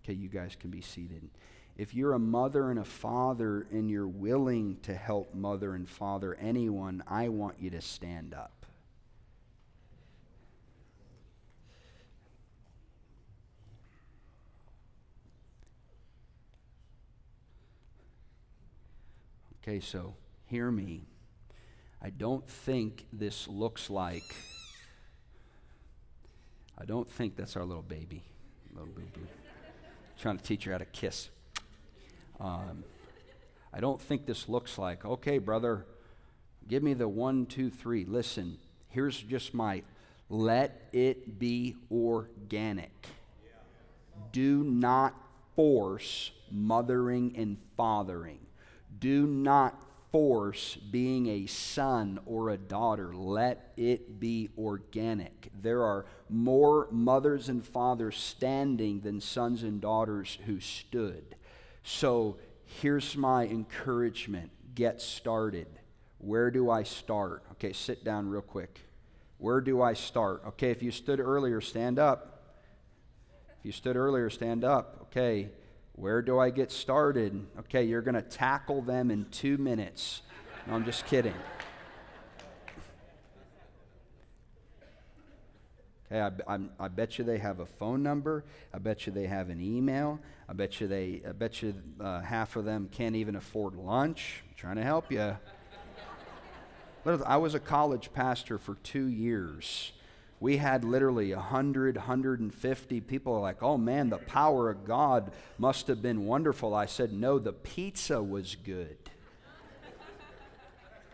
Okay, 0.07 0.13
you 0.13 0.29
guys 0.29 0.55
can 0.57 0.69
be 0.69 0.79
seated. 0.79 1.29
If 1.75 1.93
you're 1.93 2.13
a 2.13 2.19
mother 2.19 2.71
and 2.71 2.79
a 2.79 2.85
father 2.85 3.67
and 3.73 3.91
you're 3.91 4.07
willing 4.07 4.77
to 4.83 4.95
help 4.95 5.33
mother 5.33 5.75
and 5.75 5.87
father 5.87 6.35
anyone, 6.35 7.03
I 7.05 7.27
want 7.27 7.57
you 7.59 7.69
to 7.71 7.81
stand 7.81 8.33
up. 8.33 8.65
Okay, 19.61 19.81
so 19.81 20.15
hear 20.45 20.71
me. 20.71 21.01
I 22.01 22.11
don't 22.11 22.47
think 22.47 23.07
this 23.11 23.45
looks 23.49 23.89
like 23.89 24.23
I 26.77 26.85
don't 26.85 27.11
think 27.11 27.35
that's 27.35 27.57
our 27.57 27.65
little 27.65 27.83
baby. 27.83 28.23
Little 28.73 28.93
boo. 28.93 29.03
Trying 30.19 30.37
to 30.37 30.43
teach 30.43 30.63
her 30.65 30.71
how 30.71 30.79
to 30.79 30.85
kiss. 30.85 31.29
Um, 32.39 32.83
I 33.73 33.79
don't 33.79 34.01
think 34.01 34.25
this 34.25 34.49
looks 34.49 34.77
like, 34.77 35.05
okay, 35.05 35.37
brother, 35.37 35.85
give 36.67 36.81
me 36.83 36.93
the 36.93 37.07
one, 37.07 37.45
two, 37.45 37.69
three. 37.69 38.05
Listen, 38.05 38.57
here's 38.89 39.21
just 39.21 39.53
my 39.53 39.83
let 40.29 40.89
it 40.91 41.39
be 41.39 41.75
organic. 41.91 43.07
Do 44.31 44.63
not 44.63 45.15
force 45.55 46.31
mothering 46.51 47.33
and 47.37 47.57
fathering. 47.77 48.39
Do 48.99 49.25
not 49.25 49.79
force 50.17 50.75
being 50.77 51.27
a 51.27 51.45
son 51.45 52.19
or 52.25 52.49
a 52.49 52.57
daughter. 52.57 53.13
Let 53.13 53.71
it 53.77 54.19
be 54.19 54.49
organic. 54.57 55.51
There 55.61 55.83
are 55.83 56.07
more 56.27 56.87
mothers 56.89 57.49
and 57.49 57.63
fathers 57.63 58.17
standing 58.17 59.01
than 59.01 59.21
sons 59.21 59.61
and 59.61 59.79
daughters 59.79 60.39
who 60.47 60.59
stood. 60.59 61.35
So 61.83 62.37
here's 62.65 63.15
my 63.15 63.45
encouragement 63.45 64.49
get 64.73 65.01
started. 65.01 65.67
Where 66.17 66.49
do 66.49 66.71
I 66.71 66.81
start? 66.81 67.43
Okay, 67.51 67.71
sit 67.71 68.03
down 68.03 68.27
real 68.27 68.41
quick. 68.41 68.81
Where 69.37 69.61
do 69.61 69.83
I 69.83 69.93
start? 69.93 70.41
Okay, 70.47 70.71
if 70.71 70.81
you 70.81 70.89
stood 70.89 71.19
earlier, 71.19 71.61
stand 71.61 71.99
up. 71.99 72.55
If 73.59 73.65
you 73.65 73.71
stood 73.71 73.95
earlier, 73.95 74.31
stand 74.31 74.63
up. 74.63 74.97
Okay, 75.11 75.51
where 75.97 76.21
do 76.21 76.37
I 76.37 76.51
get 76.51 76.71
started? 76.71 77.43
Okay, 77.59 77.83
you're 77.83 78.03
going 78.03 78.15
to 78.15 78.21
tackle 78.21 78.83
them 78.83 79.09
in 79.09 79.25
two 79.31 79.57
minutes. 79.57 80.21
No, 80.67 80.75
I'm 80.75 80.85
just 80.85 81.07
kidding. 81.07 81.33
Okay, 86.05 86.21
I, 86.21 86.53
I, 86.53 86.59
I, 86.79 86.87
bet 86.87 87.17
you 87.17 87.25
they 87.25 87.39
have 87.39 87.59
a 87.59 87.65
phone 87.65 88.03
number. 88.03 88.45
I 88.73 88.77
bet 88.77 89.07
you 89.07 89.11
they 89.11 89.25
have 89.25 89.49
an 89.49 89.59
email. 89.59 90.19
I 90.47 90.53
bet 90.53 90.79
you 90.79 90.87
they. 90.87 91.23
I 91.27 91.31
bet 91.31 91.63
you 91.63 91.73
uh, 91.99 92.21
half 92.21 92.55
of 92.55 92.63
them 92.63 92.89
can't 92.91 93.15
even 93.15 93.35
afford 93.35 93.73
lunch. 93.73 94.43
I'm 94.47 94.55
trying 94.55 94.75
to 94.75 94.83
help 94.83 95.11
you. 95.11 95.35
I 97.25 97.37
was 97.37 97.55
a 97.55 97.59
college 97.59 98.13
pastor 98.13 98.57
for 98.57 98.75
two 98.83 99.07
years 99.07 99.93
we 100.39 100.57
had 100.57 100.83
literally 100.83 101.33
100, 101.33 101.97
150 101.97 103.01
people 103.01 103.41
like, 103.41 103.63
oh 103.63 103.77
man, 103.77 104.09
the 104.09 104.17
power 104.17 104.69
of 104.69 104.85
God 104.85 105.31
must 105.57 105.87
have 105.87 106.01
been 106.01 106.25
wonderful. 106.25 106.75
I 106.75 106.85
said, 106.85 107.11
no, 107.11 107.39
the 107.39 107.53
pizza 107.53 108.21
was 108.21 108.55
good. 108.55 108.97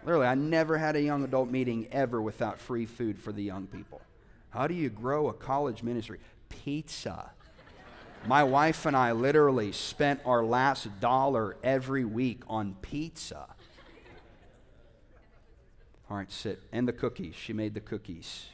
literally, 0.03 0.27
I 0.27 0.35
never 0.35 0.77
had 0.77 0.97
a 0.97 1.01
young 1.01 1.23
adult 1.23 1.49
meeting 1.49 1.87
ever 1.91 2.21
without 2.21 2.59
free 2.59 2.85
food 2.85 3.17
for 3.17 3.31
the 3.31 3.43
young 3.43 3.67
people. 3.67 4.01
How 4.49 4.67
do 4.67 4.73
you 4.73 4.89
grow 4.89 5.29
a 5.29 5.33
college 5.33 5.83
ministry? 5.83 6.19
Pizza. 6.49 7.31
My 8.27 8.43
wife 8.43 8.85
and 8.85 8.95
I 8.95 9.13
literally 9.13 9.71
spent 9.71 10.19
our 10.25 10.43
last 10.43 10.99
dollar 10.99 11.55
every 11.63 12.05
week 12.05 12.43
on 12.47 12.75
pizza. 12.81 13.47
All 16.09 16.17
right, 16.17 16.31
sit. 16.31 16.61
And 16.73 16.87
the 16.87 16.93
cookies. 16.93 17.35
She 17.35 17.53
made 17.53 17.73
the 17.73 17.81
cookies 17.81 18.47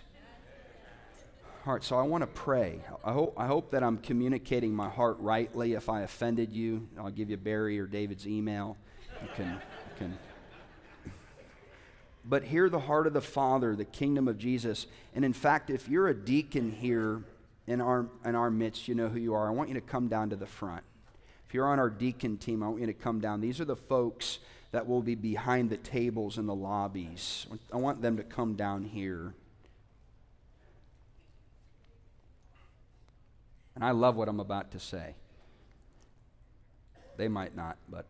heart. 1.64 1.84
So 1.84 1.98
I 1.98 2.04
want 2.04 2.22
to 2.22 2.28
pray. 2.28 2.82
I 3.04 3.12
hope, 3.12 3.34
I 3.38 3.48
hope 3.48 3.72
that 3.72 3.84
I'm 3.84 3.98
communicating 3.98 4.74
my 4.74 4.90
heart 4.90 5.18
rightly. 5.20 5.74
If 5.74 5.90
I 5.90 6.02
offended 6.02 6.52
you, 6.52 6.88
I'll 6.98 7.12
give 7.12 7.30
you 7.30 7.38
Barry 7.38 7.80
or 7.80 7.86
David's 7.86 8.28
email. 8.28 8.78
You 9.22 9.30
can, 9.36 9.48
you 9.48 9.96
can. 9.98 10.18
But 12.26 12.44
hear 12.44 12.70
the 12.70 12.80
heart 12.80 13.08
of 13.08 13.14
the 13.14 13.22
Father, 13.22 13.76
the 13.76 13.86
kingdom 13.86 14.28
of 14.28 14.38
Jesus. 14.38 14.88
And 15.16 15.26
in 15.26 15.34
fact, 15.34 15.70
if 15.70 15.90
you're 15.90 16.08
a 16.08 16.14
deacon 16.14 16.72
here 16.72 17.24
in 17.68 17.82
our, 17.82 18.08
in 18.26 18.36
our 18.36 18.50
midst, 18.50 18.88
you 18.88 18.96
know 18.96 19.10
who 19.10 19.20
you 19.20 19.34
are. 19.34 19.48
I 19.48 19.52
want 19.52 19.70
you 19.70 19.76
to 19.76 19.82
come 19.82 20.08
down 20.08 20.30
to 20.30 20.36
the 20.36 20.46
front. 20.46 20.84
If 21.48 21.54
you're 21.54 21.68
on 21.68 21.80
our 21.80 21.90
deacon 21.90 22.38
team, 22.38 22.62
I 22.62 22.68
want 22.68 22.82
you 22.82 22.88
to 22.88 22.94
come 22.94 23.20
down. 23.20 23.42
These 23.42 23.60
are 23.60 23.66
the 23.66 23.76
folks 23.76 24.40
that 24.72 24.88
will 24.88 25.02
be 25.02 25.16
behind 25.16 25.70
the 25.70 25.78
tables 25.78 26.38
in 26.38 26.46
the 26.46 26.54
lobbies. 26.54 27.48
I 27.74 27.78
want 27.78 28.02
them 28.02 28.18
to 28.18 28.24
come 28.24 28.56
down 28.56 28.84
here. 28.84 29.34
And 33.80 33.88
I 33.88 33.92
love 33.92 34.18
what 34.18 34.28
I'm 34.28 34.42
about 34.42 34.72
to 34.72 34.80
say. 34.80 35.16
They 37.16 37.30
might 37.30 37.56
not, 37.56 37.78
but. 37.88 38.06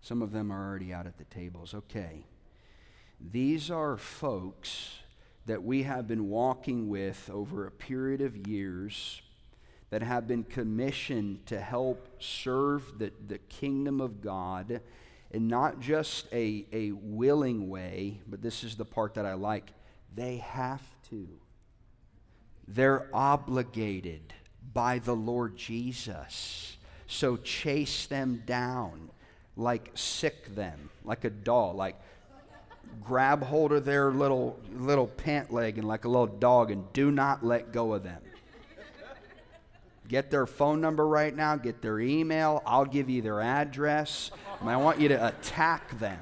Some 0.00 0.22
of 0.22 0.32
them 0.32 0.50
are 0.50 0.66
already 0.66 0.94
out 0.94 1.06
at 1.06 1.18
the 1.18 1.24
tables. 1.24 1.74
Okay. 1.74 2.24
These 3.20 3.70
are 3.70 3.98
folks 3.98 4.92
that 5.44 5.62
we 5.62 5.82
have 5.82 6.08
been 6.08 6.30
walking 6.30 6.88
with 6.88 7.28
over 7.30 7.66
a 7.66 7.70
period 7.70 8.22
of 8.22 8.48
years 8.48 9.20
that 9.90 10.02
have 10.02 10.26
been 10.26 10.44
commissioned 10.44 11.44
to 11.48 11.60
help 11.60 12.08
serve 12.18 12.98
the, 12.98 13.12
the 13.28 13.36
kingdom 13.36 14.00
of 14.00 14.22
God 14.22 14.80
in 15.32 15.48
not 15.48 15.80
just 15.80 16.32
a, 16.32 16.64
a 16.72 16.92
willing 16.92 17.68
way, 17.68 18.22
but 18.26 18.40
this 18.40 18.64
is 18.64 18.76
the 18.76 18.86
part 18.86 19.12
that 19.14 19.26
I 19.26 19.34
like 19.34 19.72
they 20.14 20.38
have 20.38 20.82
to. 21.10 21.28
They're 22.66 23.08
obligated 23.12 24.34
by 24.72 24.98
the 24.98 25.14
Lord 25.14 25.56
Jesus. 25.56 26.76
So 27.06 27.36
chase 27.36 28.06
them 28.06 28.42
down, 28.46 29.10
like 29.56 29.90
sic 29.94 30.54
them, 30.54 30.90
like 31.04 31.24
a 31.24 31.30
doll, 31.30 31.74
like 31.74 31.96
grab 33.02 33.42
hold 33.42 33.72
of 33.72 33.84
their 33.84 34.10
little 34.10 34.58
little 34.76 35.06
pant 35.06 35.52
leg 35.52 35.78
and 35.78 35.86
like 35.86 36.04
a 36.04 36.08
little 36.08 36.26
dog 36.26 36.70
and 36.70 36.92
do 36.92 37.10
not 37.10 37.44
let 37.44 37.72
go 37.72 37.92
of 37.92 38.02
them. 38.02 38.22
Get 40.08 40.30
their 40.30 40.46
phone 40.46 40.80
number 40.80 41.06
right 41.06 41.34
now, 41.34 41.54
get 41.56 41.82
their 41.82 42.00
email, 42.00 42.62
I'll 42.66 42.84
give 42.84 43.08
you 43.08 43.22
their 43.22 43.40
address. 43.40 44.32
And 44.60 44.68
I 44.68 44.76
want 44.76 45.00
you 45.00 45.08
to 45.08 45.28
attack 45.28 45.98
them 45.98 46.18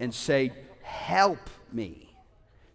and 0.00 0.14
say, 0.14 0.52
"Help 0.82 1.50
me." 1.70 2.11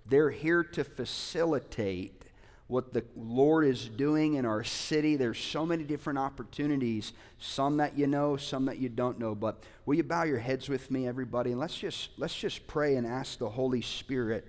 They're 0.09 0.31
here 0.31 0.63
to 0.63 0.83
facilitate 0.83 2.23
what 2.67 2.93
the 2.93 3.03
Lord 3.15 3.65
is 3.65 3.87
doing 3.87 4.35
in 4.35 4.45
our 4.45 4.63
city. 4.63 5.15
There's 5.15 5.39
so 5.39 5.65
many 5.65 5.83
different 5.83 6.19
opportunities, 6.19 7.13
some 7.39 7.77
that 7.77 7.97
you 7.97 8.07
know, 8.07 8.35
some 8.35 8.65
that 8.65 8.77
you 8.77 8.89
don't 8.89 9.19
know. 9.19 9.33
But 9.33 9.63
will 9.85 9.95
you 9.95 10.03
bow 10.03 10.23
your 10.23 10.39
heads 10.39 10.67
with 10.67 10.91
me, 10.91 11.07
everybody? 11.07 11.51
And 11.51 11.59
let's 11.59 11.77
just 11.77 12.09
let's 12.17 12.35
just 12.35 12.67
pray 12.67 12.95
and 12.95 13.07
ask 13.07 13.39
the 13.39 13.49
Holy 13.49 13.81
Spirit. 13.81 14.45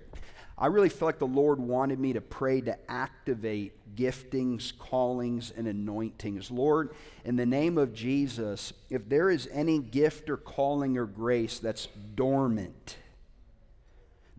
I 0.57 0.67
really 0.67 0.89
feel 0.89 1.07
like 1.07 1.19
the 1.19 1.25
Lord 1.25 1.57
wanted 1.61 1.99
me 1.99 2.11
to 2.11 2.19
pray 2.19 2.59
to 2.61 2.77
activate 2.91 3.95
giftings, 3.95 4.77
callings, 4.77 5.53
and 5.55 5.67
anointings. 5.67 6.51
Lord, 6.51 6.93
in 7.23 7.37
the 7.37 7.45
name 7.45 7.77
of 7.77 7.93
Jesus, 7.93 8.73
if 8.89 9.07
there 9.07 9.29
is 9.29 9.47
any 9.53 9.79
gift 9.79 10.29
or 10.29 10.35
calling 10.35 10.97
or 10.97 11.05
grace 11.05 11.59
that's 11.59 11.87
dormant, 12.15 12.97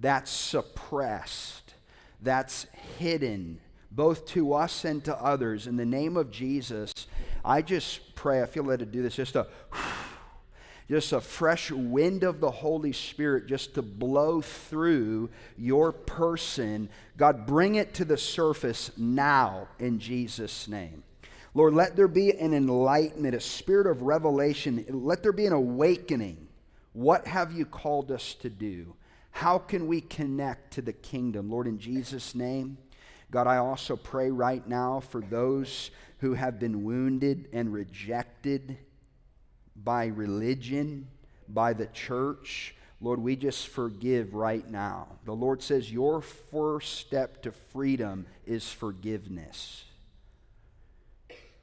that's 0.01 0.31
suppressed, 0.31 1.75
that's 2.23 2.67
hidden, 2.99 3.61
both 3.91 4.25
to 4.27 4.55
us 4.55 4.85
and 4.85 5.05
to 5.05 5.17
others. 5.17 5.67
In 5.67 5.77
the 5.77 5.85
name 5.85 6.17
of 6.17 6.31
Jesus, 6.31 6.93
I 7.45 7.63
just 7.63 8.15
pray, 8.15 8.43
I 8.43 8.47
feel 8.47 8.65
led 8.65 8.81
to 8.81 8.87
do 8.87 9.03
this, 9.03 9.15
just 9.15 9.37
a 9.37 9.47
just 10.91 11.13
a 11.13 11.21
fresh 11.21 11.71
wind 11.71 12.25
of 12.25 12.41
the 12.41 12.51
Holy 12.51 12.93
Spirit 12.93 13.47
just 13.47 13.75
to 13.75 13.83
blow 13.83 14.41
through 14.41 15.31
your 15.57 15.93
person. 15.93 16.89
God, 17.17 17.47
bring 17.47 17.77
it 17.77 17.95
to 17.95 18.05
the 18.05 18.17
surface 18.17 18.91
now 18.97 19.69
in 19.79 20.01
Jesus' 20.01 20.67
name. 20.67 21.05
Lord, 21.55 21.75
let 21.75 21.95
there 21.95 22.09
be 22.09 22.33
an 22.33 22.53
enlightenment, 22.53 23.37
a 23.37 23.41
spirit 23.41 23.87
of 23.87 24.03
revelation. 24.03 24.85
Let 24.89 25.23
there 25.23 25.33
be 25.33 25.47
an 25.47 25.53
awakening. 25.53 26.49
What 26.93 27.25
have 27.29 27.53
you 27.53 27.67
called 27.67 28.11
us 28.11 28.35
to 28.41 28.51
do? 28.51 28.95
How 29.31 29.59
can 29.59 29.87
we 29.87 30.01
connect 30.01 30.73
to 30.75 30.83
the 30.83 30.93
kingdom? 30.93 31.51
Lord, 31.51 31.67
in 31.67 31.79
Jesus' 31.79 32.35
name, 32.35 32.79
God, 33.31 33.47
I 33.47 33.59
also 33.59 33.97
pray 33.97 34.31
right 34.31 34.67
now 34.67 35.01
for 35.01 35.21
those 35.21 35.91
who 36.19 36.35
have 36.35 36.59
been 36.59 36.85
wounded 36.85 37.49
and 37.53 37.73
rejected 37.73 38.77
by 39.77 40.07
religion, 40.07 41.09
by 41.49 41.73
the 41.73 41.87
church. 41.87 42.75
Lord, 43.01 43.21
we 43.21 43.37
just 43.37 43.69
forgive 43.69 44.35
right 44.35 44.69
now. 44.69 45.09
The 45.25 45.33
Lord 45.33 45.63
says 45.63 45.91
your 45.91 46.21
first 46.21 46.95
step 46.95 47.43
to 47.43 47.53
freedom 47.53 48.27
is 48.47 48.71
forgiveness. 48.71 49.85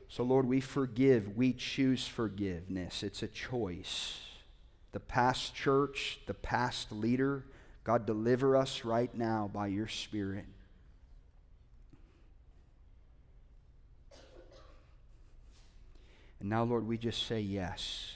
So, 0.10 0.24
Lord, 0.24 0.48
we 0.48 0.62
forgive. 0.62 1.38
We 1.38 1.54
choose 1.54 2.08
forgiveness. 2.08 3.04
It's 3.04 3.22
a 3.22 3.28
choice. 3.28 4.20
The 4.94 5.00
past 5.00 5.54
church, 5.54 6.22
the 6.26 6.34
past 6.34 6.92
leader, 6.92 7.44
God, 7.88 8.06
deliver 8.06 8.58
us 8.58 8.84
right 8.84 9.16
now 9.16 9.50
by 9.54 9.68
your 9.68 9.88
Spirit. 9.88 10.44
And 16.42 16.50
now, 16.50 16.66
Lord, 16.66 16.86
we 16.86 16.98
just 16.98 17.28
say 17.28 17.40
yes. 17.40 18.16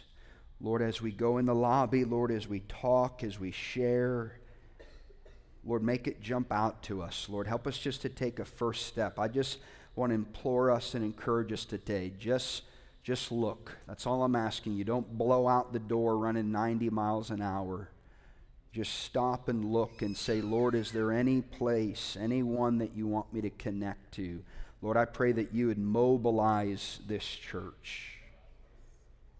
Lord, 0.59 0.81
as 0.81 1.01
we 1.01 1.13
go 1.13 1.37
in 1.37 1.45
the 1.45 1.55
lobby, 1.55 2.03
Lord, 2.03 2.31
as 2.31 2.49
we 2.49 2.59
talk, 2.67 3.23
as 3.23 3.39
we 3.39 3.51
share, 3.51 4.33
Lord, 5.63 5.83
make 5.83 6.05
it 6.05 6.21
jump 6.21 6.51
out 6.51 6.83
to 6.83 7.01
us. 7.01 7.27
Lord, 7.29 7.47
help 7.47 7.65
us 7.65 7.77
just 7.77 8.01
to 8.01 8.09
take 8.09 8.39
a 8.39 8.45
first 8.45 8.87
step. 8.87 9.17
I 9.19 9.29
just 9.29 9.59
want 9.95 10.09
to 10.09 10.15
implore 10.15 10.69
us 10.69 10.95
and 10.95 11.05
encourage 11.05 11.53
us 11.53 11.63
today. 11.63 12.11
Just, 12.19 12.63
just 13.03 13.31
look. 13.31 13.77
That's 13.87 14.05
all 14.05 14.21
I'm 14.23 14.35
asking 14.35 14.73
you. 14.73 14.83
Don't 14.83 15.17
blow 15.17 15.47
out 15.47 15.71
the 15.71 15.79
door 15.79 16.17
running 16.17 16.51
90 16.51 16.89
miles 16.89 17.31
an 17.31 17.41
hour. 17.41 17.87
Just 18.71 18.99
stop 18.99 19.49
and 19.49 19.65
look 19.65 20.01
and 20.01 20.15
say, 20.15 20.41
Lord, 20.41 20.75
is 20.75 20.91
there 20.91 21.11
any 21.11 21.41
place, 21.41 22.17
anyone 22.19 22.77
that 22.77 22.95
you 22.95 23.05
want 23.05 23.33
me 23.33 23.41
to 23.41 23.49
connect 23.49 24.13
to? 24.13 24.41
Lord, 24.81 24.95
I 24.95 25.05
pray 25.05 25.33
that 25.33 25.53
you 25.53 25.67
would 25.67 25.77
mobilize 25.77 26.99
this 27.05 27.25
church. 27.25 28.17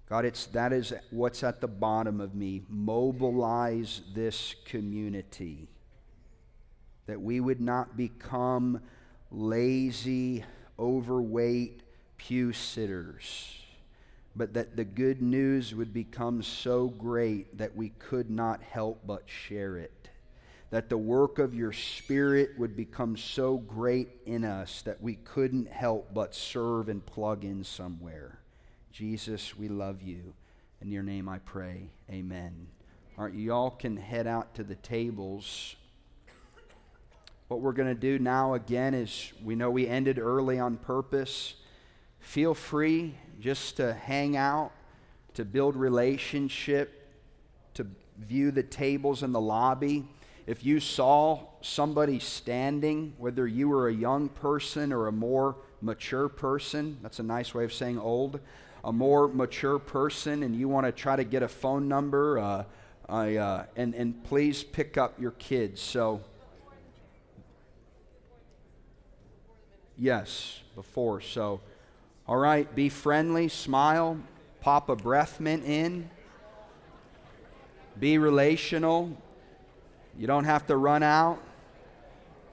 God, 0.10 0.26
it's, 0.26 0.48
that 0.48 0.74
is 0.74 0.94
what's 1.10 1.42
at 1.44 1.62
the 1.62 1.70
bottom 1.70 2.20
of 2.20 2.36
me. 2.36 2.64
Mobilize 2.68 4.02
this 4.14 4.56
community. 4.66 5.70
That 7.06 7.22
we 7.22 7.40
would 7.40 7.62
not 7.62 7.96
become 7.96 8.82
lazy, 9.32 10.44
overweight 10.78 11.84
pew 12.18 12.52
sitters, 12.52 13.61
but 14.36 14.54
that 14.54 14.76
the 14.76 14.86
good 14.86 15.22
news 15.22 15.76
would 15.76 15.94
become 15.94 16.42
so 16.42 16.88
great 16.88 17.58
that 17.58 17.76
we 17.76 17.90
could 17.90 18.30
not 18.30 18.62
help 18.64 19.02
but 19.06 19.24
share 19.26 19.78
it. 19.78 20.10
That 20.70 20.88
the 20.88 20.98
work 20.98 21.38
of 21.38 21.54
your 21.54 21.74
Spirit 21.74 22.52
would 22.58 22.78
become 22.78 23.18
so 23.18 23.58
great 23.58 24.10
in 24.26 24.46
us 24.46 24.82
that 24.84 25.02
we 25.02 25.16
couldn't 25.16 25.68
help 25.68 26.14
but 26.14 26.34
serve 26.34 26.88
and 26.88 27.06
plug 27.06 27.44
in 27.44 27.64
somewhere. 27.66 28.40
Jesus, 28.92 29.58
we 29.58 29.68
love 29.68 30.02
you. 30.02 30.34
In 30.82 30.92
your 30.92 31.04
name 31.04 31.28
I 31.28 31.40
pray. 31.40 31.90
Amen. 32.10 32.68
All 33.18 33.26
right, 33.26 33.34
you 33.34 33.52
all 33.52 33.72
can 33.72 33.98
head 33.98 34.28
out 34.28 34.56
to 34.56 34.64
the 34.64 34.76
tables. 34.76 35.76
What 37.50 37.60
we're 37.60 37.74
going 37.74 37.94
to 37.94 38.00
do 38.00 38.18
now 38.18 38.54
again 38.54 38.94
is 38.94 39.34
we 39.44 39.56
know 39.56 39.70
we 39.70 39.88
ended 39.88 40.18
early 40.18 40.58
on 40.58 40.78
purpose. 40.78 41.56
Feel 42.22 42.54
free 42.54 43.16
just 43.42 43.78
to 43.78 43.94
hang 43.94 44.38
out, 44.38 44.72
to 45.34 45.44
build 45.44 45.76
relationship, 45.76 47.10
to 47.74 47.88
view 48.20 48.52
the 48.52 48.64
tables 48.64 49.24
in 49.24 49.32
the 49.32 49.42
lobby. 49.42 50.08
If 50.46 50.64
you 50.64 50.80
saw 50.80 51.48
somebody 51.62 52.20
standing, 52.20 53.14
whether 53.18 53.48
you 53.48 53.70
were 53.70 53.88
a 53.88 53.94
young 53.94 54.30
person 54.30 54.94
or 54.94 55.08
a 55.08 55.12
more 55.12 55.56
mature 55.82 56.30
person, 56.30 56.98
that's 57.02 57.20
a 57.20 57.24
nice 57.24 57.54
way 57.56 57.64
of 57.64 57.74
saying 57.74 57.98
old, 57.98 58.40
a 58.84 58.94
more 58.94 59.28
mature 59.28 59.80
person, 59.80 60.44
and 60.44 60.56
you 60.56 60.68
want 60.68 60.86
to 60.86 60.92
try 60.92 61.16
to 61.16 61.24
get 61.24 61.42
a 61.42 61.48
phone 61.48 61.88
number, 61.88 62.38
uh, 62.38 62.64
I, 63.10 63.36
uh, 63.38 63.66
and, 63.76 63.96
and 63.96 64.24
please 64.24 64.64
pick 64.64 64.98
up 64.98 65.20
your 65.20 65.32
kids. 65.32 65.82
So, 65.82 66.22
yes, 69.98 70.62
before. 70.76 71.22
So, 71.22 71.62
all 72.32 72.38
right, 72.38 72.74
be 72.74 72.88
friendly, 72.88 73.50
smile, 73.50 74.18
pop 74.62 74.88
a 74.88 74.96
breath 74.96 75.42
mint 75.42 75.66
in, 75.66 76.10
be 78.00 78.18
relational. 78.18 79.12
You 80.18 80.28
don't 80.28 80.46
have 80.46 80.66
to 80.68 80.78
run 80.78 81.04
out. 81.04 81.40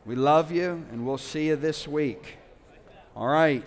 We 0.04 0.16
love 0.16 0.50
you, 0.50 0.84
and 0.90 1.06
we'll 1.06 1.16
see 1.16 1.46
you 1.46 1.54
this 1.54 1.86
week. 1.86 2.38
All 3.14 3.28
right. 3.28 3.64